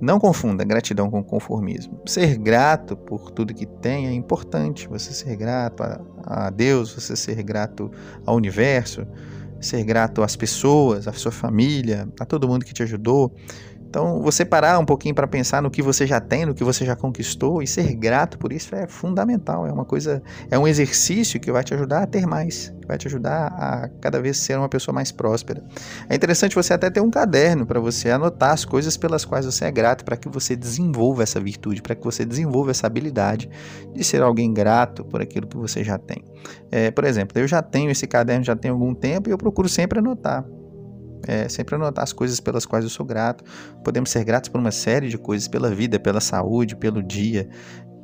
Não 0.00 0.20
confunda 0.20 0.62
gratidão 0.64 1.10
com 1.10 1.22
conformismo. 1.22 2.00
Ser 2.06 2.38
grato 2.38 2.96
por 2.96 3.32
tudo 3.32 3.52
que 3.52 3.66
tem 3.66 4.06
é 4.06 4.12
importante. 4.12 4.86
Você 4.86 5.12
ser 5.12 5.34
grato 5.34 5.82
a, 6.22 6.48
Deus, 6.50 6.94
você 6.94 7.16
ser 7.16 7.42
grato 7.42 7.90
ao 8.24 8.36
universo, 8.36 9.04
ser 9.60 9.82
grato 9.82 10.22
às 10.22 10.36
pessoas, 10.36 11.08
à 11.08 11.12
sua 11.12 11.32
família, 11.32 12.08
a 12.20 12.24
todo 12.24 12.46
mundo 12.46 12.64
que 12.64 12.72
te 12.72 12.84
ajudou. 12.84 13.34
Então, 13.94 14.20
você 14.20 14.44
parar 14.44 14.80
um 14.80 14.84
pouquinho 14.84 15.14
para 15.14 15.24
pensar 15.24 15.62
no 15.62 15.70
que 15.70 15.80
você 15.80 16.04
já 16.04 16.20
tem, 16.20 16.44
no 16.44 16.52
que 16.52 16.64
você 16.64 16.84
já 16.84 16.96
conquistou 16.96 17.62
e 17.62 17.66
ser 17.68 17.94
grato 17.94 18.36
por 18.36 18.52
isso 18.52 18.74
é 18.74 18.88
fundamental. 18.88 19.68
É 19.68 19.72
uma 19.72 19.84
coisa, 19.84 20.20
é 20.50 20.58
um 20.58 20.66
exercício 20.66 21.38
que 21.38 21.52
vai 21.52 21.62
te 21.62 21.74
ajudar 21.74 22.02
a 22.02 22.06
ter 22.08 22.26
mais, 22.26 22.74
vai 22.88 22.98
te 22.98 23.06
ajudar 23.06 23.46
a 23.52 23.88
cada 24.00 24.20
vez 24.20 24.38
ser 24.38 24.58
uma 24.58 24.68
pessoa 24.68 24.92
mais 24.92 25.12
próspera. 25.12 25.62
É 26.08 26.16
interessante 26.16 26.56
você 26.56 26.74
até 26.74 26.90
ter 26.90 27.00
um 27.00 27.08
caderno 27.08 27.64
para 27.64 27.78
você 27.78 28.10
anotar 28.10 28.50
as 28.50 28.64
coisas 28.64 28.96
pelas 28.96 29.24
quais 29.24 29.46
você 29.46 29.66
é 29.66 29.70
grato, 29.70 30.04
para 30.04 30.16
que 30.16 30.28
você 30.28 30.56
desenvolva 30.56 31.22
essa 31.22 31.38
virtude, 31.38 31.80
para 31.80 31.94
que 31.94 32.02
você 32.02 32.24
desenvolva 32.24 32.72
essa 32.72 32.88
habilidade 32.88 33.48
de 33.94 34.02
ser 34.02 34.22
alguém 34.22 34.52
grato 34.52 35.04
por 35.04 35.22
aquilo 35.22 35.46
que 35.46 35.56
você 35.56 35.84
já 35.84 35.98
tem. 35.98 36.24
É, 36.68 36.90
por 36.90 37.04
exemplo, 37.04 37.40
eu 37.40 37.46
já 37.46 37.62
tenho 37.62 37.92
esse 37.92 38.08
caderno 38.08 38.44
já 38.44 38.56
tem 38.56 38.72
algum 38.72 38.92
tempo 38.92 39.28
e 39.28 39.32
eu 39.32 39.38
procuro 39.38 39.68
sempre 39.68 40.00
anotar. 40.00 40.44
É, 41.26 41.48
sempre 41.48 41.74
anotar 41.74 42.02
as 42.04 42.12
coisas 42.12 42.40
pelas 42.40 42.66
quais 42.66 42.84
eu 42.84 42.90
sou 42.90 43.04
grato. 43.04 43.44
Podemos 43.82 44.10
ser 44.10 44.24
gratos 44.24 44.48
por 44.48 44.58
uma 44.60 44.70
série 44.70 45.08
de 45.08 45.18
coisas, 45.18 45.48
pela 45.48 45.74
vida, 45.74 45.98
pela 45.98 46.20
saúde, 46.20 46.76
pelo 46.76 47.02
dia, 47.02 47.48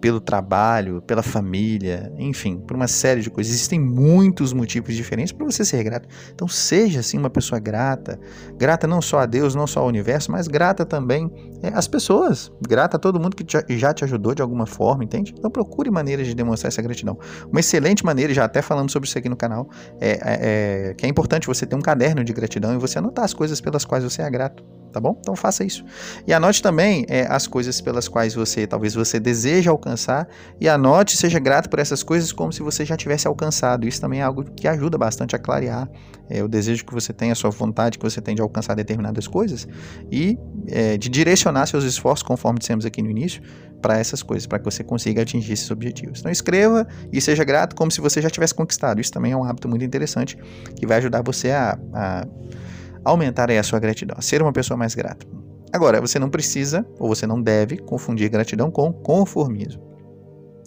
pelo 0.01 0.21
trabalho, 0.21 1.03
pela 1.03 1.23
família, 1.23 2.13
enfim, 2.19 2.59
por 2.59 2.75
uma 2.75 2.89
série 2.89 3.21
de 3.21 3.31
coisas. 3.31 3.53
Existem 3.53 3.79
muitos 3.79 4.53
motivos 4.53 4.95
diferentes 4.95 5.33
para 5.33 5.45
você 5.45 5.65
ser 5.65 5.83
grato. 5.85 6.09
Então 6.35 6.49
seja 6.49 7.01
assim 7.01 7.19
uma 7.19 7.31
pessoa 7.31 7.61
grata, 7.61 8.19
grata 8.57 8.87
não 8.87 9.03
só 9.03 9.19
a 9.19 9.27
Deus, 9.27 9.55
não 9.55 9.67
só 9.67 9.81
ao 9.81 9.87
universo, 9.87 10.33
mas 10.33 10.49
grata 10.49 10.87
também 10.87 11.31
é, 11.63 11.69
às 11.69 11.87
pessoas, 11.87 12.51
grata 12.67 12.97
a 12.97 13.01
todo 13.01 13.21
mundo 13.21 13.37
que 13.37 13.45
já 13.77 13.93
te 13.93 14.05
ajudou 14.05 14.35
de 14.35 14.43
alguma 14.43 14.67
forma, 14.67 15.05
entende? 15.05 15.35
Então 15.37 15.51
procure 15.51 15.91
maneiras 15.91 16.27
de 16.27 16.35
demonstrar 16.35 16.69
essa 16.69 16.81
gratidão. 16.81 17.19
Uma 17.51 17.61
excelente 17.61 18.05
maneira, 18.05 18.33
já 18.33 18.45
até 18.45 18.63
falando 18.63 18.91
sobre 18.91 19.09
isso 19.09 19.19
aqui 19.19 19.29
no 19.29 19.37
canal, 19.37 19.69
é, 20.01 20.11
é, 20.11 20.91
é 20.91 20.95
que 20.95 21.05
é 21.05 21.09
importante 21.09 21.47
você 21.47 21.67
ter 21.67 21.77
um 21.77 21.83
caderno 21.83 22.25
de 22.25 22.33
gratidão 22.33 22.75
e 22.75 22.79
você 22.79 22.99
anotar 22.99 23.25
as 23.25 23.35
coisas 23.35 23.61
pelas 23.61 23.85
quais 23.85 24.03
você 24.05 24.23
é 24.23 24.31
grato. 24.31 24.80
Tá 24.91 25.01
bom? 25.01 25.17
Então 25.21 25.35
faça 25.37 25.65
isso. 25.65 25.85
E 26.27 26.33
anote 26.33 26.63
também 26.63 27.05
é, 27.09 27.27
as 27.29 27.47
coisas 27.47 27.81
pelas 27.81 28.09
quais 28.09 28.35
você, 28.35 28.67
talvez 28.67 28.95
você 28.95 29.19
deseja 29.19 29.71
alcançar, 29.71 30.29
e 30.61 30.69
anote, 30.69 31.17
seja 31.17 31.39
grato 31.39 31.69
por 31.69 31.79
essas 31.79 32.03
coisas 32.03 32.33
como 32.33 32.53
se 32.53 32.63
você 32.63 32.85
já 32.85 32.97
tivesse 32.97 33.27
alcançado. 33.27 33.87
Isso 33.87 34.01
também 34.01 34.21
é 34.21 34.23
algo 34.23 34.45
que 34.45 34.67
ajuda 34.69 34.99
bastante 34.99 35.35
a 35.35 35.39
clarear 35.39 35.89
é, 36.29 36.43
o 36.43 36.49
desejo 36.49 36.85
que 36.85 36.95
você 36.95 37.13
tem, 37.13 37.31
a 37.31 37.35
sua 37.35 37.51
vontade 37.51 37.99
que 37.99 38.05
você 38.05 38.21
tem 38.21 38.35
de 38.35 38.41
alcançar 38.41 38.75
determinadas 38.75 39.27
coisas 39.27 39.67
e 40.11 40.39
é, 40.69 40.97
de 40.97 41.09
direcionar 41.09 41.67
seus 41.67 41.85
esforços, 41.85 42.23
conforme 42.23 42.59
dissemos 42.59 42.87
aqui 42.87 43.03
no 43.03 43.11
início, 43.11 43.43
para 43.83 43.99
essas 43.99 44.23
coisas, 44.23 44.47
para 44.47 44.59
que 44.59 44.65
você 44.65 44.85
consiga 44.85 45.23
atingir 45.23 45.53
esses 45.53 45.71
objetivos. 45.71 46.21
Então 46.21 46.31
escreva 46.31 46.87
e 47.13 47.21
seja 47.21 47.43
grato 47.43 47.75
como 47.75 47.91
se 47.91 48.01
você 48.01 48.21
já 48.23 48.31
tivesse 48.31 48.55
conquistado. 48.55 49.01
Isso 49.01 49.11
também 49.11 49.33
é 49.33 49.37
um 49.37 49.43
hábito 49.43 49.69
muito 49.69 49.85
interessante 49.85 50.39
que 50.77 50.87
vai 50.87 50.99
ajudar 50.99 51.23
você 51.23 51.51
a, 51.51 51.79
a 51.93 52.27
aumentar 53.05 53.51
a 53.51 53.63
sua 53.63 53.79
gratidão, 53.79 54.17
a 54.19 54.23
ser 54.23 54.43
uma 54.43 54.53
pessoa 54.53 54.77
mais 54.77 54.95
grata. 54.95 55.27
Agora, 55.73 56.01
você 56.01 56.19
não 56.19 56.29
precisa 56.29 56.85
ou 56.99 57.09
você 57.09 57.27
não 57.27 57.41
deve 57.41 57.79
confundir 57.79 58.29
gratidão 58.29 58.71
com 58.71 58.93
conformismo. 58.93 59.83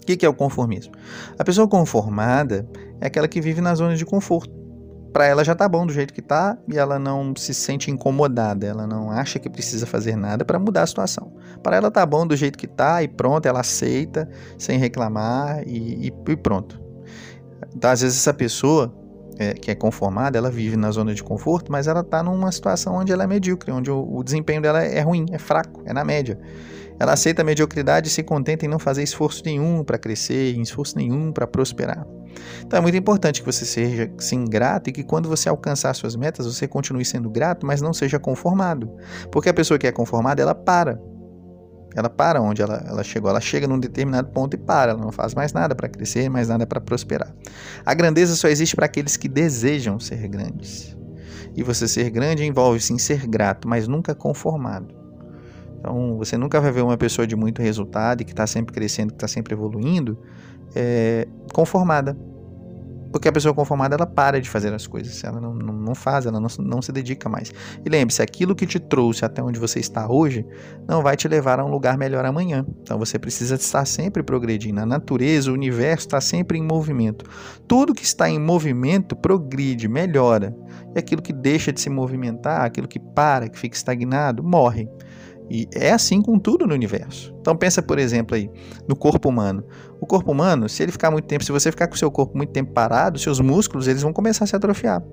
O 0.02 0.06
que 0.06 0.26
é 0.26 0.30
o 0.30 0.34
conformismo? 0.34 0.94
A 1.38 1.44
pessoa 1.44 1.68
conformada 1.68 2.68
é 3.00 3.08
aquela 3.08 3.28
que 3.28 3.42
vive 3.42 3.62
na 3.62 3.74
zona 3.76 3.96
de 3.96 4.06
conforto. 4.06 4.64
Para 5.14 5.28
ela 5.28 5.44
já 5.44 5.54
tá 5.54 5.70
bom 5.70 5.86
do 5.86 5.94
jeito 5.94 6.14
que 6.14 6.22
tá 6.22 6.58
e 6.68 6.78
ela 6.78 6.98
não 6.98 7.36
se 7.36 7.54
sente 7.54 7.92
incomodada, 7.92 8.66
ela 8.66 8.88
não 8.88 9.12
acha 9.12 9.38
que 9.38 9.50
precisa 9.50 9.86
fazer 9.86 10.16
nada 10.16 10.44
para 10.44 10.58
mudar 10.58 10.82
a 10.82 10.88
situação. 10.88 11.32
Para 11.62 11.76
ela 11.76 11.92
tá 11.92 12.06
bom 12.06 12.26
do 12.26 12.36
jeito 12.36 12.58
que 12.58 12.68
tá 12.68 13.04
e 13.04 13.08
pronto, 13.08 13.46
ela 13.46 13.60
aceita 13.60 14.28
sem 14.58 14.80
reclamar 14.80 15.62
e, 15.68 16.08
e 16.08 16.36
pronto. 16.36 16.82
Então, 17.76 17.92
às 17.92 18.02
vezes 18.02 18.18
essa 18.18 18.34
pessoa 18.34 18.94
é, 19.38 19.54
que 19.54 19.72
é 19.72 19.76
conformada, 19.76 20.38
ela 20.38 20.52
vive 20.52 20.76
na 20.76 20.92
zona 20.92 21.14
de 21.14 21.24
conforto, 21.24 21.72
mas 21.72 21.88
ela 21.88 22.02
está 22.02 22.22
numa 22.24 22.52
situação 22.52 22.96
onde 22.96 23.12
ela 23.12 23.24
é 23.24 23.28
medíocre, 23.28 23.72
onde 23.72 23.90
o, 23.90 24.18
o, 24.18 24.24
desempenho 24.24 24.62
dela 24.62 24.82
é 24.84 25.02
ruim, 25.02 25.26
é 25.32 25.38
fraco, 25.38 25.82
é 25.86 25.94
na 25.94 26.04
média. 26.04 26.40
Ela 27.00 27.14
aceita 27.14 27.42
a 27.42 27.46
mediocridade 27.46 28.08
e 28.08 28.12
se 28.12 28.24
contenta 28.24 28.66
em 28.66 28.70
não 28.70 28.80
fazer 28.80 29.04
esforço 29.04 29.42
nenhum 29.46 29.84
para 29.84 29.98
crescer, 29.98 30.56
esforço 30.60 30.98
nenhum 30.98 31.32
para 31.32 31.48
prosperar. 31.48 32.06
Então 32.66 32.78
é 32.78 32.82
muito 32.82 32.98
importante 32.98 33.42
que 33.42 33.46
você 33.46 33.66
seja 33.66 34.12
sim 34.18 34.46
grato 34.46 34.90
e 34.90 34.94
que 34.94 35.04
quando 35.04 35.30
você 35.30 35.50
alcançar 35.50 35.94
suas 35.94 36.16
metas, 36.16 36.46
você 36.46 36.68
continue 36.68 37.06
sendo 37.06 37.30
grato, 37.30 37.66
mas 37.66 37.82
não 37.82 37.94
seja 37.94 38.20
conformado. 38.20 38.90
Porque 39.32 39.50
a 39.50 39.54
pessoa 39.54 39.78
que 39.78 39.88
é 39.88 39.92
conformada, 39.92 40.42
ela 40.42 40.56
para. 40.56 41.00
Ela 41.96 42.10
para 42.10 42.42
onde 42.42 42.62
ela, 42.62 42.84
ela 42.88 43.04
chegou. 43.04 43.30
Ela 43.30 43.42
chega 43.42 43.68
num 43.68 43.80
determinado 43.80 44.30
ponto 44.30 44.56
e 44.56 44.58
para. 44.58 44.92
Ela 44.92 45.02
não 45.02 45.12
faz 45.12 45.34
mais 45.34 45.54
nada 45.54 45.76
para 45.76 45.88
crescer, 45.88 46.30
mais 46.30 46.48
nada 46.48 46.66
para 46.66 46.82
prosperar. 46.82 47.34
A 47.86 47.94
grandeza 47.94 48.36
só 48.36 48.48
existe 48.48 48.76
para 48.76 48.86
aqueles 48.86 49.18
que 49.18 49.28
desejam 49.28 50.00
ser 50.00 50.28
grandes. 50.28 50.98
E 51.56 51.62
você 51.62 51.88
ser 51.88 52.10
grande 52.10 52.44
envolve 52.44 52.80
sim 52.80 52.98
ser 52.98 53.28
grato, 53.28 53.68
mas 53.68 53.88
nunca 53.88 54.16
conformado. 54.16 54.94
Então, 55.80 56.18
você 56.18 56.38
nunca 56.38 56.62
vai 56.62 56.72
ver 56.72 56.82
uma 56.82 56.98
pessoa 56.98 57.28
de 57.28 57.36
muito 57.36 57.62
resultado 57.62 58.22
e 58.22 58.26
que 58.26 58.32
está 58.32 58.48
sempre 58.48 58.74
crescendo, 58.74 59.10
que 59.10 59.18
está 59.18 59.28
sempre 59.28 59.54
evoluindo, 59.54 60.18
é, 60.74 61.28
conformada. 61.54 62.18
Porque 63.14 63.28
a 63.28 63.32
pessoa 63.32 63.54
conformada, 63.54 63.96
ela 63.96 64.08
para 64.08 64.42
de 64.42 64.50
fazer 64.50 64.74
as 64.74 64.88
coisas, 64.88 65.24
ela 65.24 65.40
não, 65.40 65.54
não, 65.54 65.72
não 65.72 65.94
faz, 65.94 66.26
ela 66.26 66.40
não, 66.40 66.48
não 66.58 66.82
se 66.82 66.92
dedica 66.92 67.30
mais. 67.30 67.54
E 67.86 67.88
lembre-se, 67.88 68.24
aquilo 68.24 68.56
que 68.56 68.66
te 68.66 68.80
trouxe 68.80 69.24
até 69.24 69.42
onde 69.42 69.60
você 69.60 69.80
está 69.80 70.12
hoje, 70.12 70.44
não 70.88 71.04
vai 71.04 71.16
te 71.16 71.28
levar 71.28 71.60
a 71.60 71.64
um 71.64 71.70
lugar 71.70 71.96
melhor 71.96 72.26
amanhã. 72.26 72.66
Então 72.82 72.98
você 72.98 73.20
precisa 73.20 73.54
estar 73.54 73.86
sempre 73.86 74.24
progredindo. 74.24 74.80
A 74.80 74.86
natureza, 74.86 75.52
o 75.52 75.54
universo 75.54 76.08
está 76.08 76.20
sempre 76.20 76.58
em 76.58 76.64
movimento. 76.64 77.24
Tudo 77.68 77.94
que 77.94 78.04
está 78.04 78.28
em 78.28 78.40
movimento 78.40 79.16
progride, 79.16 79.88
melhora. 79.88 80.56
E 80.96 80.98
aquilo 80.98 81.22
que 81.22 81.32
deixa 81.32 81.72
de 81.72 81.80
se 81.80 81.92
movimentar, 81.92 82.62
aquilo 82.62 82.88
que 82.88 83.00
para, 83.00 83.48
que 83.48 83.60
fica 83.60 83.76
estagnado, 83.76 84.44
morre. 84.44 84.90
E 85.50 85.68
é 85.74 85.92
assim 85.92 86.22
com 86.22 86.40
tudo 86.40 86.66
no 86.66 86.74
universo. 86.74 87.34
Então 87.40 87.56
pensa, 87.56 87.82
por 87.82 88.00
exemplo, 88.00 88.36
aí, 88.36 88.50
no 88.88 88.96
corpo 88.96 89.28
humano. 89.30 89.64
O 90.00 90.06
corpo 90.06 90.32
humano, 90.32 90.68
se 90.68 90.82
ele 90.82 90.92
ficar 90.92 91.12
muito 91.12 91.26
tempo, 91.26 91.44
se 91.44 91.52
você 91.52 91.72
ficar 91.72 91.88
com 91.88 91.96
o 91.96 91.98
seu 91.98 92.10
corpo 92.10 92.36
muito 92.36 92.52
tempo 92.52 92.72
parado, 92.72 93.20
seus 93.20 93.40
músculos 93.40 93.88
eles 93.88 94.02
vão 94.02 94.14
começar 94.14 94.46
a 94.46 94.48
se 94.48 94.56
atrofiar. 94.56 95.04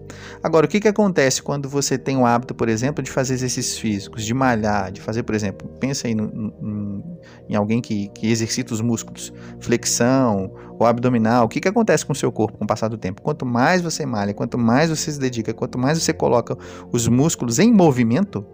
Agora, 0.42 0.66
o 0.66 0.68
que, 0.68 0.80
que 0.80 0.88
acontece 0.88 1.42
quando 1.42 1.68
você 1.68 1.98
tem 1.98 2.16
o 2.16 2.24
hábito, 2.24 2.54
por 2.54 2.68
exemplo, 2.68 3.02
de 3.02 3.10
fazer 3.10 3.34
exercícios 3.34 3.78
físicos, 3.78 4.24
de 4.24 4.32
malhar, 4.32 4.90
de 4.90 5.00
fazer, 5.00 5.22
por 5.22 5.34
exemplo, 5.34 5.68
pensa 5.80 6.06
aí 6.06 6.14
no, 6.14 6.26
no, 6.28 7.04
em 7.48 7.54
alguém 7.54 7.80
que, 7.80 8.08
que 8.08 8.30
exercita 8.30 8.72
os 8.72 8.80
músculos, 8.80 9.32
flexão 9.60 10.52
ou 10.78 10.86
abdominal. 10.86 11.46
O 11.46 11.48
que, 11.48 11.60
que 11.60 11.68
acontece 11.68 12.06
com 12.06 12.12
o 12.12 12.16
seu 12.16 12.30
corpo 12.32 12.58
com 12.58 12.64
o 12.64 12.66
passar 12.66 12.88
do 12.88 12.98
tempo? 12.98 13.22
Quanto 13.22 13.44
mais 13.44 13.82
você 13.82 14.06
malha, 14.06 14.32
quanto 14.32 14.56
mais 14.56 14.90
você 14.90 15.12
se 15.12 15.20
dedica, 15.20 15.52
quanto 15.52 15.78
mais 15.78 16.02
você 16.02 16.12
coloca 16.12 16.56
os 16.92 17.06
músculos 17.08 17.58
em 17.58 17.72
movimento, 17.72 18.46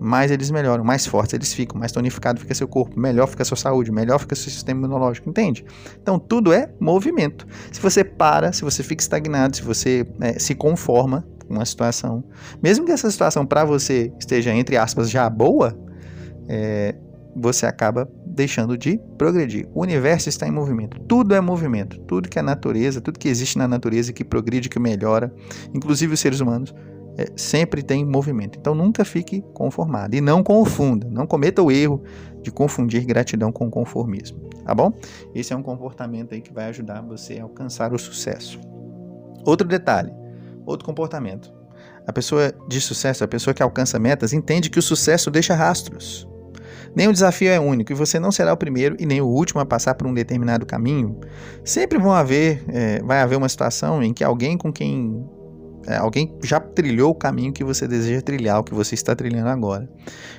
mais 0.00 0.30
eles 0.30 0.50
melhoram, 0.50 0.84
mais 0.84 1.06
fortes 1.06 1.34
eles 1.34 1.52
ficam, 1.52 1.78
mais 1.78 1.92
tonificado 1.92 2.40
fica 2.40 2.54
seu 2.54 2.68
corpo, 2.68 2.98
melhor 2.98 3.26
fica 3.26 3.44
sua 3.44 3.56
saúde, 3.56 3.90
melhor 3.90 4.18
fica 4.18 4.34
seu 4.34 4.50
sistema 4.50 4.80
imunológico, 4.80 5.28
entende? 5.28 5.64
Então 6.00 6.18
tudo 6.18 6.52
é 6.52 6.70
movimento. 6.80 7.46
Se 7.72 7.80
você 7.80 8.04
para, 8.04 8.52
se 8.52 8.62
você 8.62 8.82
fica 8.82 9.02
estagnado, 9.02 9.56
se 9.56 9.62
você 9.62 10.06
é, 10.20 10.38
se 10.38 10.54
conforma 10.54 11.26
com 11.46 11.54
uma 11.54 11.64
situação, 11.64 12.22
mesmo 12.62 12.84
que 12.84 12.92
essa 12.92 13.10
situação 13.10 13.44
para 13.44 13.64
você 13.64 14.12
esteja, 14.18 14.52
entre 14.52 14.76
aspas, 14.76 15.10
já 15.10 15.28
boa, 15.28 15.76
é, 16.48 16.94
você 17.34 17.66
acaba 17.66 18.08
deixando 18.26 18.76
de 18.76 19.00
progredir. 19.16 19.68
O 19.74 19.82
universo 19.82 20.28
está 20.28 20.46
em 20.46 20.50
movimento, 20.50 21.00
tudo 21.00 21.34
é 21.34 21.40
movimento, 21.40 21.98
tudo 22.00 22.28
que 22.28 22.38
é 22.38 22.42
natureza, 22.42 23.00
tudo 23.00 23.18
que 23.18 23.28
existe 23.28 23.58
na 23.58 23.66
natureza 23.66 24.12
que 24.12 24.24
progride, 24.24 24.68
que 24.68 24.78
melhora, 24.78 25.32
inclusive 25.74 26.14
os 26.14 26.20
seres 26.20 26.40
humanos, 26.40 26.74
é, 27.18 27.26
sempre 27.36 27.82
tem 27.82 28.04
movimento. 28.04 28.56
Então 28.56 28.76
nunca 28.76 29.04
fique 29.04 29.42
conformado 29.52 30.14
e 30.14 30.20
não 30.20 30.40
confunda, 30.40 31.08
não 31.10 31.26
cometa 31.26 31.60
o 31.60 31.70
erro 31.70 32.00
de 32.40 32.52
confundir 32.52 33.04
gratidão 33.04 33.50
com 33.50 33.68
conformismo, 33.68 34.38
tá 34.64 34.72
bom? 34.72 34.92
Esse 35.34 35.52
é 35.52 35.56
um 35.56 35.62
comportamento 35.62 36.32
aí 36.32 36.40
que 36.40 36.52
vai 36.52 36.66
ajudar 36.66 37.02
você 37.02 37.40
a 37.40 37.42
alcançar 37.42 37.92
o 37.92 37.98
sucesso. 37.98 38.60
Outro 39.44 39.66
detalhe, 39.66 40.12
outro 40.64 40.86
comportamento. 40.86 41.52
A 42.06 42.12
pessoa 42.12 42.54
de 42.68 42.80
sucesso, 42.80 43.24
a 43.24 43.28
pessoa 43.28 43.52
que 43.52 43.62
alcança 43.62 43.98
metas, 43.98 44.32
entende 44.32 44.70
que 44.70 44.78
o 44.78 44.82
sucesso 44.82 45.28
deixa 45.30 45.54
rastros. 45.54 46.26
Nenhum 46.94 47.12
desafio 47.12 47.50
é 47.50 47.60
único 47.60 47.92
e 47.92 47.94
você 47.94 48.18
não 48.18 48.30
será 48.30 48.52
o 48.52 48.56
primeiro 48.56 48.96
e 48.98 49.04
nem 49.04 49.20
o 49.20 49.26
último 49.26 49.60
a 49.60 49.66
passar 49.66 49.94
por 49.94 50.06
um 50.06 50.14
determinado 50.14 50.64
caminho. 50.64 51.18
Sempre 51.64 51.98
vão 51.98 52.12
haver, 52.12 52.64
é, 52.68 53.02
vai 53.02 53.20
haver 53.20 53.36
uma 53.36 53.48
situação 53.48 54.02
em 54.02 54.14
que 54.14 54.24
alguém 54.24 54.56
com 54.56 54.72
quem 54.72 55.28
alguém 55.96 56.36
já 56.42 56.60
trilhou 56.60 57.10
o 57.10 57.14
caminho 57.14 57.52
que 57.52 57.64
você 57.64 57.86
deseja 57.88 58.20
trilhar, 58.20 58.58
o 58.58 58.64
que 58.64 58.74
você 58.74 58.94
está 58.94 59.14
trilhando 59.14 59.48
agora. 59.48 59.88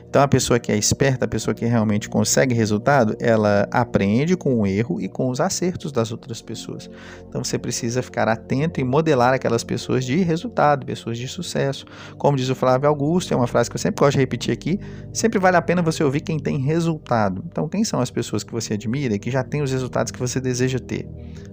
Então, 0.10 0.24
a 0.24 0.28
pessoa 0.28 0.60
que 0.60 0.72
é 0.72 0.78
esperta, 0.78 1.26
a 1.26 1.28
pessoa 1.28 1.54
que 1.54 1.64
realmente 1.66 2.10
consegue 2.10 2.56
resultado, 2.56 3.16
ela 3.20 3.68
aprende 3.70 4.36
com 4.36 4.60
o 4.60 4.66
erro 4.66 5.00
e 5.00 5.08
com 5.08 5.30
os 5.30 5.40
acertos 5.40 5.92
das 5.92 6.12
outras 6.12 6.42
pessoas. 6.42 6.90
Então, 7.28 7.44
você 7.44 7.60
precisa 7.60 8.02
ficar 8.02 8.28
atento 8.28 8.82
e 8.82 8.84
modelar 8.84 9.36
aquelas 9.36 9.64
pessoas 9.64 10.04
de 10.04 10.18
resultado, 10.18 10.84
pessoas 10.84 11.16
de 11.16 11.28
sucesso. 11.28 11.86
Como 12.18 12.36
diz 12.36 12.50
o 12.50 12.56
Flávio 12.56 12.90
Augusto, 12.90 13.36
é 13.36 13.38
uma 13.38 13.46
frase 13.46 13.70
que 13.70 13.76
eu 13.76 13.80
sempre 13.80 14.04
gosto 14.04 14.14
de 14.14 14.20
repetir 14.20 14.52
aqui: 14.52 14.80
sempre 15.14 15.38
vale 15.38 15.58
a 15.58 15.62
pena 15.62 15.80
você 15.84 16.04
ouvir 16.04 16.22
quem 16.22 16.40
tem 16.40 16.58
resultado. 16.58 17.44
Então, 17.48 17.70
quem 17.70 17.84
são 17.84 18.00
as 18.00 18.10
pessoas 18.10 18.44
que 18.44 18.52
você 18.52 18.74
admira 18.74 19.14
e 19.14 19.20
que 19.20 19.30
já 19.30 19.44
têm 19.44 19.62
os 19.62 19.72
resultados 19.72 20.12
que 20.12 20.18
você 20.18 20.42
deseja 20.42 20.80
ter? 20.80 21.08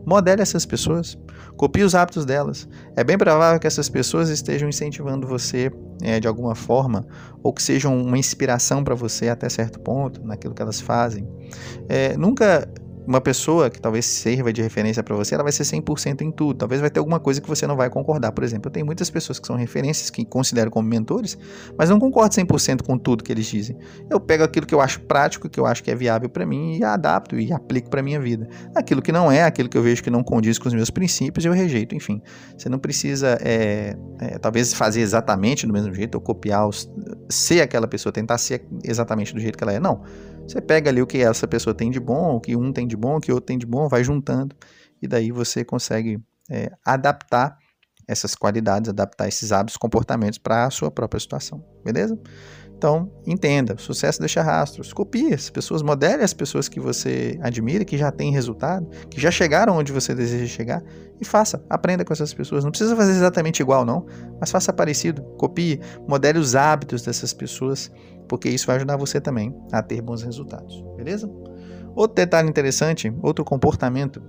Modele 0.06 0.40
essas 0.40 0.64
pessoas, 0.64 1.18
copie 1.58 1.82
os 1.82 1.94
hábitos 1.94 2.24
delas. 2.24 2.66
É 2.96 3.04
bem 3.04 3.18
provável 3.18 3.60
que 3.60 3.66
essas 3.66 3.88
pessoas 3.88 4.30
estejam 4.30 4.68
incentivando 4.68 5.26
você 5.26 5.70
é, 6.00 6.20
de 6.20 6.28
alguma 6.28 6.54
forma, 6.54 7.04
ou 7.42 7.52
que 7.52 7.62
sejam 7.62 8.00
uma 8.00 8.16
inspiração 8.16 8.45
para 8.84 8.94
você 8.94 9.28
até 9.28 9.48
certo 9.48 9.78
ponto 9.80 10.24
naquilo 10.24 10.54
que 10.54 10.62
elas 10.62 10.80
fazem. 10.80 11.28
É, 11.88 12.16
nunca 12.16 12.68
uma 13.06 13.20
pessoa 13.20 13.70
que 13.70 13.80
talvez 13.80 14.04
sirva 14.04 14.52
de 14.52 14.60
referência 14.60 15.02
para 15.02 15.14
você, 15.14 15.34
ela 15.34 15.44
vai 15.44 15.52
ser 15.52 15.62
100% 15.62 16.22
em 16.22 16.30
tudo. 16.30 16.58
Talvez 16.58 16.80
vai 16.80 16.90
ter 16.90 16.98
alguma 16.98 17.20
coisa 17.20 17.40
que 17.40 17.48
você 17.48 17.66
não 17.66 17.76
vai 17.76 17.88
concordar. 17.88 18.32
Por 18.32 18.42
exemplo, 18.42 18.68
eu 18.68 18.72
tenho 18.72 18.84
muitas 18.84 19.08
pessoas 19.08 19.38
que 19.38 19.46
são 19.46 19.56
referências, 19.56 20.10
que 20.10 20.24
considero 20.24 20.70
como 20.70 20.88
mentores, 20.88 21.38
mas 21.78 21.88
não 21.88 22.00
concordo 22.00 22.34
100% 22.34 22.82
com 22.82 22.98
tudo 22.98 23.22
que 23.22 23.32
eles 23.32 23.46
dizem. 23.46 23.76
Eu 24.10 24.18
pego 24.18 24.42
aquilo 24.42 24.66
que 24.66 24.74
eu 24.74 24.80
acho 24.80 25.00
prático, 25.02 25.48
que 25.48 25.60
eu 25.60 25.66
acho 25.66 25.84
que 25.84 25.90
é 25.90 25.94
viável 25.94 26.28
para 26.28 26.44
mim 26.44 26.76
e 26.78 26.84
adapto 26.84 27.38
e 27.38 27.52
aplico 27.52 27.88
para 27.88 28.02
minha 28.02 28.20
vida. 28.20 28.48
Aquilo 28.74 29.00
que 29.00 29.12
não 29.12 29.30
é, 29.30 29.44
aquilo 29.44 29.68
que 29.68 29.78
eu 29.78 29.82
vejo 29.82 30.02
que 30.02 30.10
não 30.10 30.24
condiz 30.24 30.58
com 30.58 30.68
os 30.68 30.74
meus 30.74 30.90
princípios, 30.90 31.44
eu 31.44 31.52
rejeito. 31.52 31.94
Enfim, 31.94 32.20
você 32.56 32.68
não 32.68 32.78
precisa, 32.78 33.38
é, 33.40 33.96
é, 34.18 34.38
talvez, 34.38 34.74
fazer 34.74 35.00
exatamente 35.00 35.66
do 35.66 35.72
mesmo 35.72 35.94
jeito 35.94 36.16
ou 36.16 36.20
copiar, 36.20 36.66
os, 36.66 36.90
ser 37.28 37.60
aquela 37.60 37.86
pessoa, 37.86 38.12
tentar 38.12 38.38
ser 38.38 38.66
exatamente 38.82 39.32
do 39.32 39.40
jeito 39.40 39.56
que 39.56 39.62
ela 39.62 39.72
é. 39.72 39.78
Não. 39.78 40.02
Você 40.46 40.60
pega 40.60 40.90
ali 40.90 41.02
o 41.02 41.06
que 41.06 41.18
essa 41.18 41.46
pessoa 41.48 41.74
tem 41.74 41.90
de 41.90 41.98
bom, 41.98 42.36
o 42.36 42.40
que 42.40 42.56
um 42.56 42.72
tem 42.72 42.86
de 42.86 42.96
bom, 42.96 43.16
o 43.16 43.20
que 43.20 43.32
outro 43.32 43.46
tem 43.46 43.58
de 43.58 43.66
bom, 43.66 43.88
vai 43.88 44.04
juntando 44.04 44.54
e 45.02 45.08
daí 45.08 45.30
você 45.30 45.64
consegue 45.64 46.20
é, 46.50 46.70
adaptar 46.84 47.58
essas 48.08 48.34
qualidades, 48.34 48.88
adaptar 48.88 49.26
esses 49.26 49.50
hábitos, 49.50 49.76
comportamentos 49.76 50.38
para 50.38 50.66
a 50.66 50.70
sua 50.70 50.90
própria 50.90 51.18
situação, 51.18 51.64
beleza? 51.84 52.16
Então, 52.76 53.10
entenda, 53.26 53.74
sucesso 53.78 54.20
deixa 54.20 54.42
rastros. 54.42 54.92
Copie 54.92 55.32
as 55.32 55.48
pessoas, 55.48 55.82
modele 55.82 56.22
as 56.22 56.34
pessoas 56.34 56.68
que 56.68 56.78
você 56.78 57.38
admira, 57.40 57.86
que 57.86 57.96
já 57.96 58.12
têm 58.12 58.30
resultado, 58.30 58.86
que 59.10 59.18
já 59.18 59.30
chegaram 59.30 59.74
onde 59.78 59.92
você 59.92 60.14
deseja 60.14 60.46
chegar 60.46 60.82
e 61.18 61.24
faça, 61.24 61.64
aprenda 61.70 62.04
com 62.04 62.12
essas 62.12 62.34
pessoas. 62.34 62.64
Não 62.64 62.70
precisa 62.70 62.94
fazer 62.94 63.12
exatamente 63.12 63.60
igual, 63.60 63.86
não, 63.86 64.04
mas 64.38 64.50
faça 64.50 64.74
parecido, 64.74 65.22
copie, 65.38 65.80
modele 66.06 66.38
os 66.38 66.54
hábitos 66.54 67.00
dessas 67.00 67.32
pessoas, 67.32 67.90
porque 68.28 68.50
isso 68.50 68.66
vai 68.66 68.76
ajudar 68.76 68.98
você 68.98 69.22
também 69.22 69.56
a 69.72 69.82
ter 69.82 70.02
bons 70.02 70.22
resultados, 70.22 70.84
beleza? 70.96 71.30
Outro 71.94 72.16
detalhe 72.16 72.46
interessante, 72.46 73.10
outro 73.22 73.42
comportamento 73.42 74.22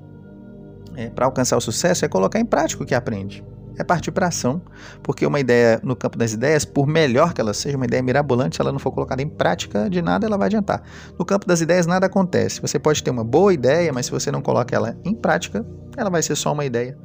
é, 0.95 1.09
para 1.09 1.25
alcançar 1.25 1.57
o 1.57 1.61
sucesso 1.61 2.05
é 2.05 2.07
colocar 2.07 2.39
em 2.39 2.45
prática 2.45 2.81
o 2.81 2.85
que 2.85 2.95
aprende 2.95 3.43
é 3.77 3.83
partir 3.83 4.11
para 4.11 4.27
ação, 4.27 4.61
porque 5.03 5.25
uma 5.25 5.39
ideia 5.39 5.79
no 5.83 5.95
campo 5.95 6.17
das 6.17 6.33
ideias, 6.33 6.65
por 6.65 6.87
melhor 6.87 7.33
que 7.33 7.41
ela 7.41 7.53
seja, 7.53 7.77
uma 7.77 7.85
ideia 7.85 8.01
mirabolante, 8.01 8.55
se 8.55 8.61
ela 8.61 8.71
não 8.71 8.79
for 8.79 8.91
colocada 8.91 9.21
em 9.21 9.29
prática, 9.29 9.89
de 9.89 10.01
nada 10.01 10.25
ela 10.25 10.37
vai 10.37 10.47
adiantar. 10.47 10.81
No 11.17 11.25
campo 11.25 11.45
das 11.45 11.61
ideias 11.61 11.85
nada 11.85 12.07
acontece. 12.07 12.61
Você 12.61 12.79
pode 12.79 13.03
ter 13.03 13.11
uma 13.11 13.23
boa 13.23 13.53
ideia, 13.53 13.91
mas 13.93 14.07
se 14.07 14.11
você 14.11 14.31
não 14.31 14.41
coloca 14.41 14.75
ela 14.75 14.97
em 15.03 15.13
prática, 15.13 15.65
ela 15.95 16.09
vai 16.09 16.21
ser 16.21 16.35
só 16.35 16.53
uma 16.53 16.65
ideia 16.65 16.97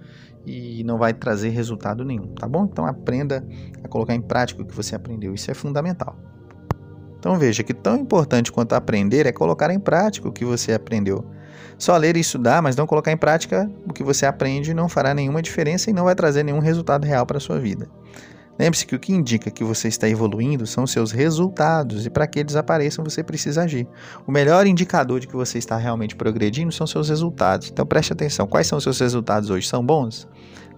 e 0.45 0.83
não 0.85 0.99
vai 0.99 1.13
trazer 1.13 1.51
resultado 1.51 2.05
nenhum, 2.05 2.29
tá 2.35 2.49
bom? 2.49 2.65
Então 2.65 2.87
aprenda 2.87 3.47
a 3.83 3.89
colocar 3.89 4.15
em 4.15 4.21
prática 4.21 4.63
o 4.63 4.67
que 4.67 4.75
você 4.75 4.95
aprendeu, 4.95 5.35
isso 5.35 5.51
é 5.51 5.55
fundamental. 5.55 6.17
Então 7.19 7.39
veja 7.39 7.63
que 7.63 7.73
tão 7.73 7.97
importante 7.97 8.51
quanto 8.51 8.73
aprender 8.73 9.27
é 9.27 9.33
colocar 9.33 9.73
em 9.73 9.79
prática 9.79 10.29
o 10.29 10.33
que 10.33 10.45
você 10.45 10.73
aprendeu. 10.73 11.25
Só 11.79 11.97
ler 11.97 12.17
e 12.17 12.21
estudar, 12.21 12.63
mas 12.63 12.77
não 12.77 12.87
colocar 12.87 13.13
em 13.13 13.17
prática 13.17 13.71
o 13.89 13.93
que 13.93 14.03
você 14.03 14.27
aprende 14.27 14.75
não 14.75 14.89
fará 14.89 15.15
nenhuma 15.15 15.43
diferença 15.43 15.91
e 15.91 15.93
não 15.93 16.05
vai 16.05 16.15
trazer 16.15 16.43
nenhum 16.43 16.61
resultado 16.61 17.05
real 17.05 17.27
para 17.27 17.39
a 17.39 17.41
sua 17.41 17.59
vida. 17.59 17.89
Lembre-se 18.59 18.87
que 18.87 18.95
o 18.95 18.99
que 18.99 19.13
indica 19.13 19.51
que 19.51 19.65
você 19.65 19.89
está 19.89 20.09
evoluindo 20.09 20.67
são 20.67 20.87
seus 20.87 21.11
resultados, 21.11 22.05
e 22.05 22.11
para 22.11 22.27
que 22.27 22.39
eles 22.39 22.55
apareçam 22.55 23.03
você 23.03 23.23
precisa 23.23 23.63
agir. 23.63 23.89
O 24.27 24.31
melhor 24.31 24.67
indicador 24.67 25.21
de 25.21 25.27
que 25.27 25.35
você 25.35 25.59
está 25.59 25.77
realmente 25.77 26.15
progredindo 26.15 26.71
são 26.71 26.87
seus 26.87 27.09
resultados. 27.09 27.71
Então 27.71 27.87
preste 27.87 28.13
atenção: 28.13 28.47
quais 28.47 28.67
são 28.67 28.77
os 28.79 28.85
seus 28.85 29.01
resultados 29.01 29.49
hoje? 29.49 29.67
São 29.67 29.85
bons? 29.85 30.29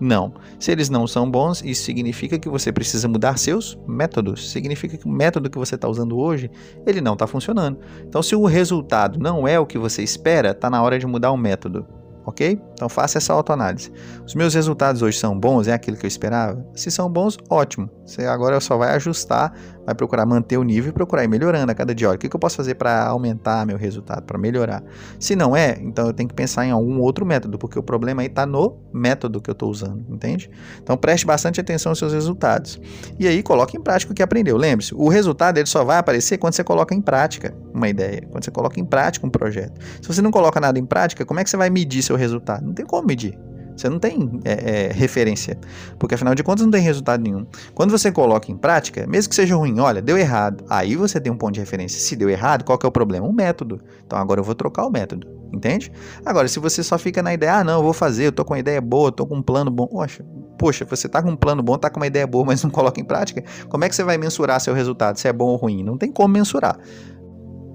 Não. 0.00 0.34
Se 0.58 0.72
eles 0.72 0.88
não 0.88 1.06
são 1.06 1.30
bons, 1.30 1.62
isso 1.64 1.84
significa 1.84 2.38
que 2.38 2.48
você 2.48 2.72
precisa 2.72 3.08
mudar 3.08 3.38
seus 3.38 3.78
métodos. 3.86 4.50
Significa 4.50 4.96
que 4.96 5.06
o 5.06 5.10
método 5.10 5.50
que 5.50 5.58
você 5.58 5.74
está 5.74 5.88
usando 5.88 6.18
hoje, 6.18 6.50
ele 6.86 7.00
não 7.00 7.14
está 7.14 7.26
funcionando. 7.26 7.78
Então, 8.06 8.22
se 8.22 8.34
o 8.34 8.44
resultado 8.44 9.18
não 9.18 9.46
é 9.46 9.58
o 9.58 9.66
que 9.66 9.78
você 9.78 10.02
espera, 10.02 10.50
está 10.50 10.68
na 10.68 10.82
hora 10.82 10.98
de 10.98 11.06
mudar 11.06 11.30
o 11.30 11.36
método 11.36 11.86
ok? 12.26 12.60
Então 12.72 12.88
faça 12.88 13.18
essa 13.18 13.32
autoanálise. 13.32 13.92
Os 14.26 14.34
meus 14.34 14.54
resultados 14.54 15.02
hoje 15.02 15.18
são 15.18 15.38
bons? 15.38 15.68
É 15.68 15.72
aquilo 15.72 15.96
que 15.96 16.06
eu 16.06 16.08
esperava? 16.08 16.64
Se 16.74 16.90
são 16.90 17.10
bons, 17.10 17.36
ótimo. 17.48 17.88
Você 18.04 18.26
agora 18.26 18.61
só 18.61 18.76
vai 18.76 18.94
ajustar, 18.94 19.52
vai 19.84 19.94
procurar 19.94 20.26
manter 20.26 20.58
o 20.58 20.62
nível 20.62 20.90
e 20.90 20.92
procurar 20.92 21.25
ir 21.25 21.28
melhorando 21.28 21.73
a 21.73 21.75
cada 21.75 21.94
dia. 21.94 22.08
Olha, 22.08 22.16
o 22.16 22.18
que 22.18 22.26
eu 22.34 22.40
posso 22.40 22.56
fazer 22.56 22.75
para 22.75 23.06
aumentar 23.06 23.66
meu 23.66 23.78
resultado, 23.78 24.23
para 24.23 24.38
melhorar? 24.38 24.82
Se 25.18 25.34
não 25.34 25.56
é, 25.56 25.78
então 25.80 26.06
eu 26.06 26.12
tenho 26.12 26.28
que 26.28 26.34
pensar 26.34 26.66
em 26.66 26.70
algum 26.70 27.00
outro 27.00 27.25
método, 27.25 27.58
porque 27.58 27.78
o 27.78 27.82
problema 27.82 28.23
aí 28.23 28.28
está 28.28 28.44
no 28.44 28.78
método 28.92 29.40
que 29.40 29.49
eu 29.49 29.52
estou 29.52 29.70
usando, 29.70 30.04
entende? 30.08 30.50
Então 30.82 30.96
preste 30.96 31.26
bastante 31.26 31.61
atenção 31.61 31.90
aos 31.90 31.99
seus 31.99 32.12
resultados. 32.12 32.78
E 33.18 33.26
aí 33.26 33.42
coloque 33.42 33.76
em 33.76 33.80
prática 33.80 34.12
o 34.12 34.14
que 34.14 34.23
aprendeu. 34.23 34.56
Lembre-se, 34.56 34.94
o 34.94 35.08
resultado 35.08 35.58
ele 35.58 35.66
só 35.66 35.82
vai 35.82 35.96
aparecer 35.96 36.37
quando 36.37 36.54
você 36.54 36.64
coloca 36.64 36.94
em 36.94 37.00
prática 37.00 37.54
uma 37.73 37.88
ideia, 37.88 38.26
quando 38.30 38.44
você 38.44 38.50
coloca 38.50 38.78
em 38.78 38.84
prática 38.84 39.26
um 39.26 39.30
projeto. 39.30 39.80
Se 40.02 40.08
você 40.08 40.20
não 40.20 40.30
coloca 40.30 40.61
nada 40.61 40.78
em 40.78 40.84
prática, 40.84 41.25
como 41.25 41.40
é 41.40 41.44
que 41.44 41.50
você 41.50 41.56
vai 41.56 41.70
medir 41.70 42.02
seu 42.02 42.16
resultado? 42.16 42.66
Não 42.66 42.75
tem 42.75 42.84
como 42.84 43.06
medir. 43.06 43.38
Você 43.76 43.88
não 43.88 43.99
tem 43.99 44.40
é, 44.45 44.52
é, 44.88 44.93
referência, 44.93 45.59
porque 45.99 46.14
afinal 46.14 46.35
de 46.35 46.43
contas 46.43 46.64
não 46.64 46.71
tem 46.71 46.81
resultado 46.81 47.23
nenhum. 47.23 47.47
Quando 47.75 47.90
você 47.90 48.12
coloca 48.12 48.50
em 48.50 48.57
prática, 48.57 49.07
mesmo 49.07 49.31
que 49.31 49.35
seja 49.35 49.57
ruim, 49.57 49.78
olha, 49.81 50.00
deu 50.00 50.16
errado, 50.16 50.64
aí 50.69 50.95
você 50.97 51.21
tem 51.21 51.33
um 51.33 51.37
ponto 51.37 51.54
de 51.54 51.61
referência. 51.61 51.99
Se 51.99 52.14
deu 52.14 52.31
errado, 52.31 52.64
qual 52.64 52.78
que 52.78 52.87
é 52.87 52.88
o 52.88 52.93
problema? 52.93 53.26
O 53.26 53.33
método. 53.33 53.81
Então 54.07 54.19
agora 54.19 54.40
eu 54.40 54.45
vou 54.45 54.54
trocar 54.54 54.87
o 54.87 54.90
método, 54.90 55.26
entende? 55.52 55.90
Agora, 56.25 56.47
se 56.47 56.59
você 56.59 56.83
só 56.83 56.97
fica 56.99 57.23
na 57.23 57.35
ideia, 57.35 57.57
ah, 57.57 57.64
não, 57.64 57.78
eu 57.78 57.83
vou 57.83 57.93
fazer, 57.93 58.26
eu 58.26 58.33
tô 58.33 58.45
com 58.45 58.54
uma 58.54 58.59
ideia 58.61 58.81
boa, 58.81 59.11
tô 59.11 59.26
com 59.26 59.37
um 59.37 59.43
plano 59.43 59.71
bom, 59.71 59.87
poxa, 59.87 60.25
poxa, 60.59 60.85
você 60.85 61.09
tá 61.09 61.23
com 61.23 61.31
um 61.31 61.37
plano 61.37 61.62
bom, 61.62 61.76
tá 61.76 61.90
com 61.90 61.99
uma 61.99 62.07
ideia 62.07 62.26
boa, 62.26 62.45
mas 62.45 62.62
não 62.62 62.71
coloca 62.71 63.00
em 63.00 63.04
prática, 63.04 63.43
como 63.69 63.85
é 63.85 63.88
que 63.88 63.97
você 63.97 64.04
vai 64.04 64.16
mensurar 64.16 64.61
seu 64.61 64.75
resultado, 64.75 65.19
se 65.19 65.26
é 65.28 65.33
bom 65.33 65.47
ou 65.47 65.57
ruim? 65.57 65.83
Não 65.83 65.99
tem 65.99 66.12
como 66.12 66.33
mensurar. 66.33 66.78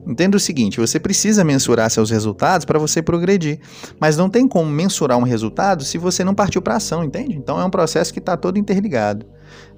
Entenda 0.10 0.36
o 0.36 0.40
seguinte: 0.40 0.80
você 0.80 1.00
precisa 1.00 1.44
mensurar 1.44 1.88
seus 1.92 2.10
resultados 2.10 2.66
para 2.66 2.80
você 2.80 3.00
progredir, 3.00 3.60
mas 4.00 4.18
não 4.18 4.28
tem 4.28 4.48
como 4.48 4.68
mensurar 4.68 5.20
um 5.20 5.24
resultado 5.24 5.84
se 5.84 6.00
você 6.00 6.24
não 6.24 6.34
partiu 6.34 6.64
para 6.64 6.78
ação, 6.78 7.04
entende? 7.04 7.38
Então 7.38 7.62
é 7.62 7.64
um 7.64 7.70
processo 7.70 8.12
que 8.12 8.18
está 8.18 8.36
todo 8.36 8.58
interligado. 8.58 9.24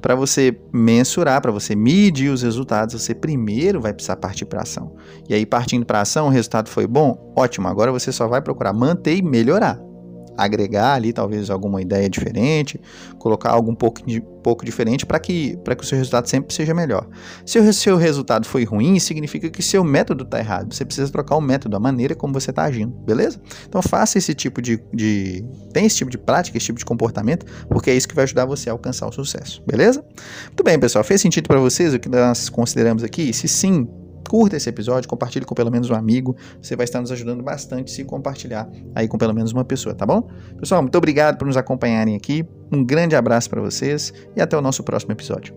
Para 0.02 0.16
você 0.16 0.58
mensurar, 0.72 1.42
para 1.42 1.52
você 1.52 1.76
medir 1.76 2.30
os 2.30 2.44
resultados, 2.44 3.02
você 3.02 3.14
primeiro 3.14 3.82
vai 3.82 3.94
precisar 3.94 4.16
partir 4.16 4.46
para 4.46 4.62
ação. 4.62 4.96
E 5.28 5.34
aí, 5.34 5.46
partindo 5.46 5.86
para 5.86 6.00
ação, 6.00 6.28
o 6.28 6.30
resultado 6.30 6.70
foi 6.70 6.88
bom? 6.88 7.34
Ótimo, 7.36 7.68
agora 7.68 7.92
você 7.92 8.10
só 8.10 8.26
vai 8.26 8.42
procurar 8.42 8.72
manter 8.72 9.18
e 9.18 9.22
melhorar 9.22 9.91
agregar 10.38 10.94
ali 10.94 11.14
talvez 11.14 11.50
alguma 11.50 11.82
ideia 11.82 12.10
diferente, 12.10 12.80
colocar 13.18 13.52
algo 13.52 13.72
um 13.72 13.76
pouco, 13.76 14.06
de, 14.06 14.22
pouco 14.44 14.66
diferente 14.66 15.06
para 15.06 15.20
que, 15.20 15.58
que 15.58 15.84
o 15.84 15.86
seu 15.86 15.98
resultado 15.98 16.28
sempre 16.28 16.54
seja 16.54 16.74
melhor. 16.74 17.08
Se 17.46 17.60
o 17.60 17.74
seu 17.74 17.98
resultado 17.98 18.46
foi 18.46 18.64
ruim, 18.64 19.00
significa 19.00 19.50
que 19.50 19.62
seu 19.62 19.84
método 19.84 20.24
está 20.24 20.40
errado. 20.40 20.74
Você 20.74 20.86
precisa 20.86 21.12
trocar 21.12 21.36
o 21.36 21.42
método, 21.42 21.76
a 21.76 21.80
maneira 21.80 22.16
como 22.16 22.34
você 22.34 22.50
está 22.50 22.64
agindo, 22.64 22.92
beleza? 23.06 23.42
Então 23.68 23.82
faça 23.82 24.18
esse 24.18 24.34
tipo 24.34 24.62
de, 24.62 24.82
de. 24.94 25.46
Tem 25.74 25.86
esse 25.86 25.98
tipo 25.98 26.10
de 26.10 26.18
prática, 26.18 26.58
esse 26.58 26.66
tipo 26.66 26.80
de 26.80 26.86
comportamento, 26.86 27.46
porque 27.70 27.90
é 27.90 27.96
isso 27.96 28.08
que 28.08 28.16
vai 28.16 28.24
ajudar 28.24 28.46
você 28.46 28.70
a 28.70 28.74
alcançar 28.74 29.08
o 29.08 29.12
sucesso, 29.12 29.64
beleza? 29.66 30.04
Muito 30.48 30.64
bem, 30.64 30.80
pessoal. 30.80 31.04
Fez 31.04 31.22
sentido 31.22 31.48
para 31.48 31.60
vocês 31.60 31.94
o 31.94 32.00
que 32.00 32.10
nós 32.10 32.50
consideramos 32.50 33.04
aqui? 33.04 33.32
Se 33.34 33.48
sim, 33.48 33.88
curta 34.32 34.56
esse 34.56 34.70
episódio, 34.70 35.10
compartilhe 35.10 35.44
com 35.44 35.54
pelo 35.54 35.70
menos 35.70 35.90
um 35.90 35.94
amigo. 35.94 36.38
Você 36.62 36.74
vai 36.74 36.86
estar 36.86 37.02
nos 37.02 37.12
ajudando 37.12 37.44
bastante 37.44 37.92
se 37.92 38.06
compartilhar 38.06 38.66
aí 38.96 39.06
com 39.06 39.18
pelo 39.18 39.34
menos 39.34 39.52
uma 39.52 39.66
pessoa, 39.66 39.94
tá 39.94 40.06
bom? 40.06 40.26
Pessoal, 40.58 40.82
muito 40.82 40.98
obrigado 40.98 41.38
por 41.38 41.46
nos 41.46 41.58
acompanharem 41.58 42.16
aqui. 42.16 42.46
Um 42.72 42.82
grande 42.82 43.14
abraço 43.14 43.50
para 43.50 43.60
vocês 43.60 44.14
e 44.34 44.42
até 44.42 44.58
o 44.58 44.62
nosso 44.62 44.84
próximo 44.84 45.12
episódio. 45.12 45.54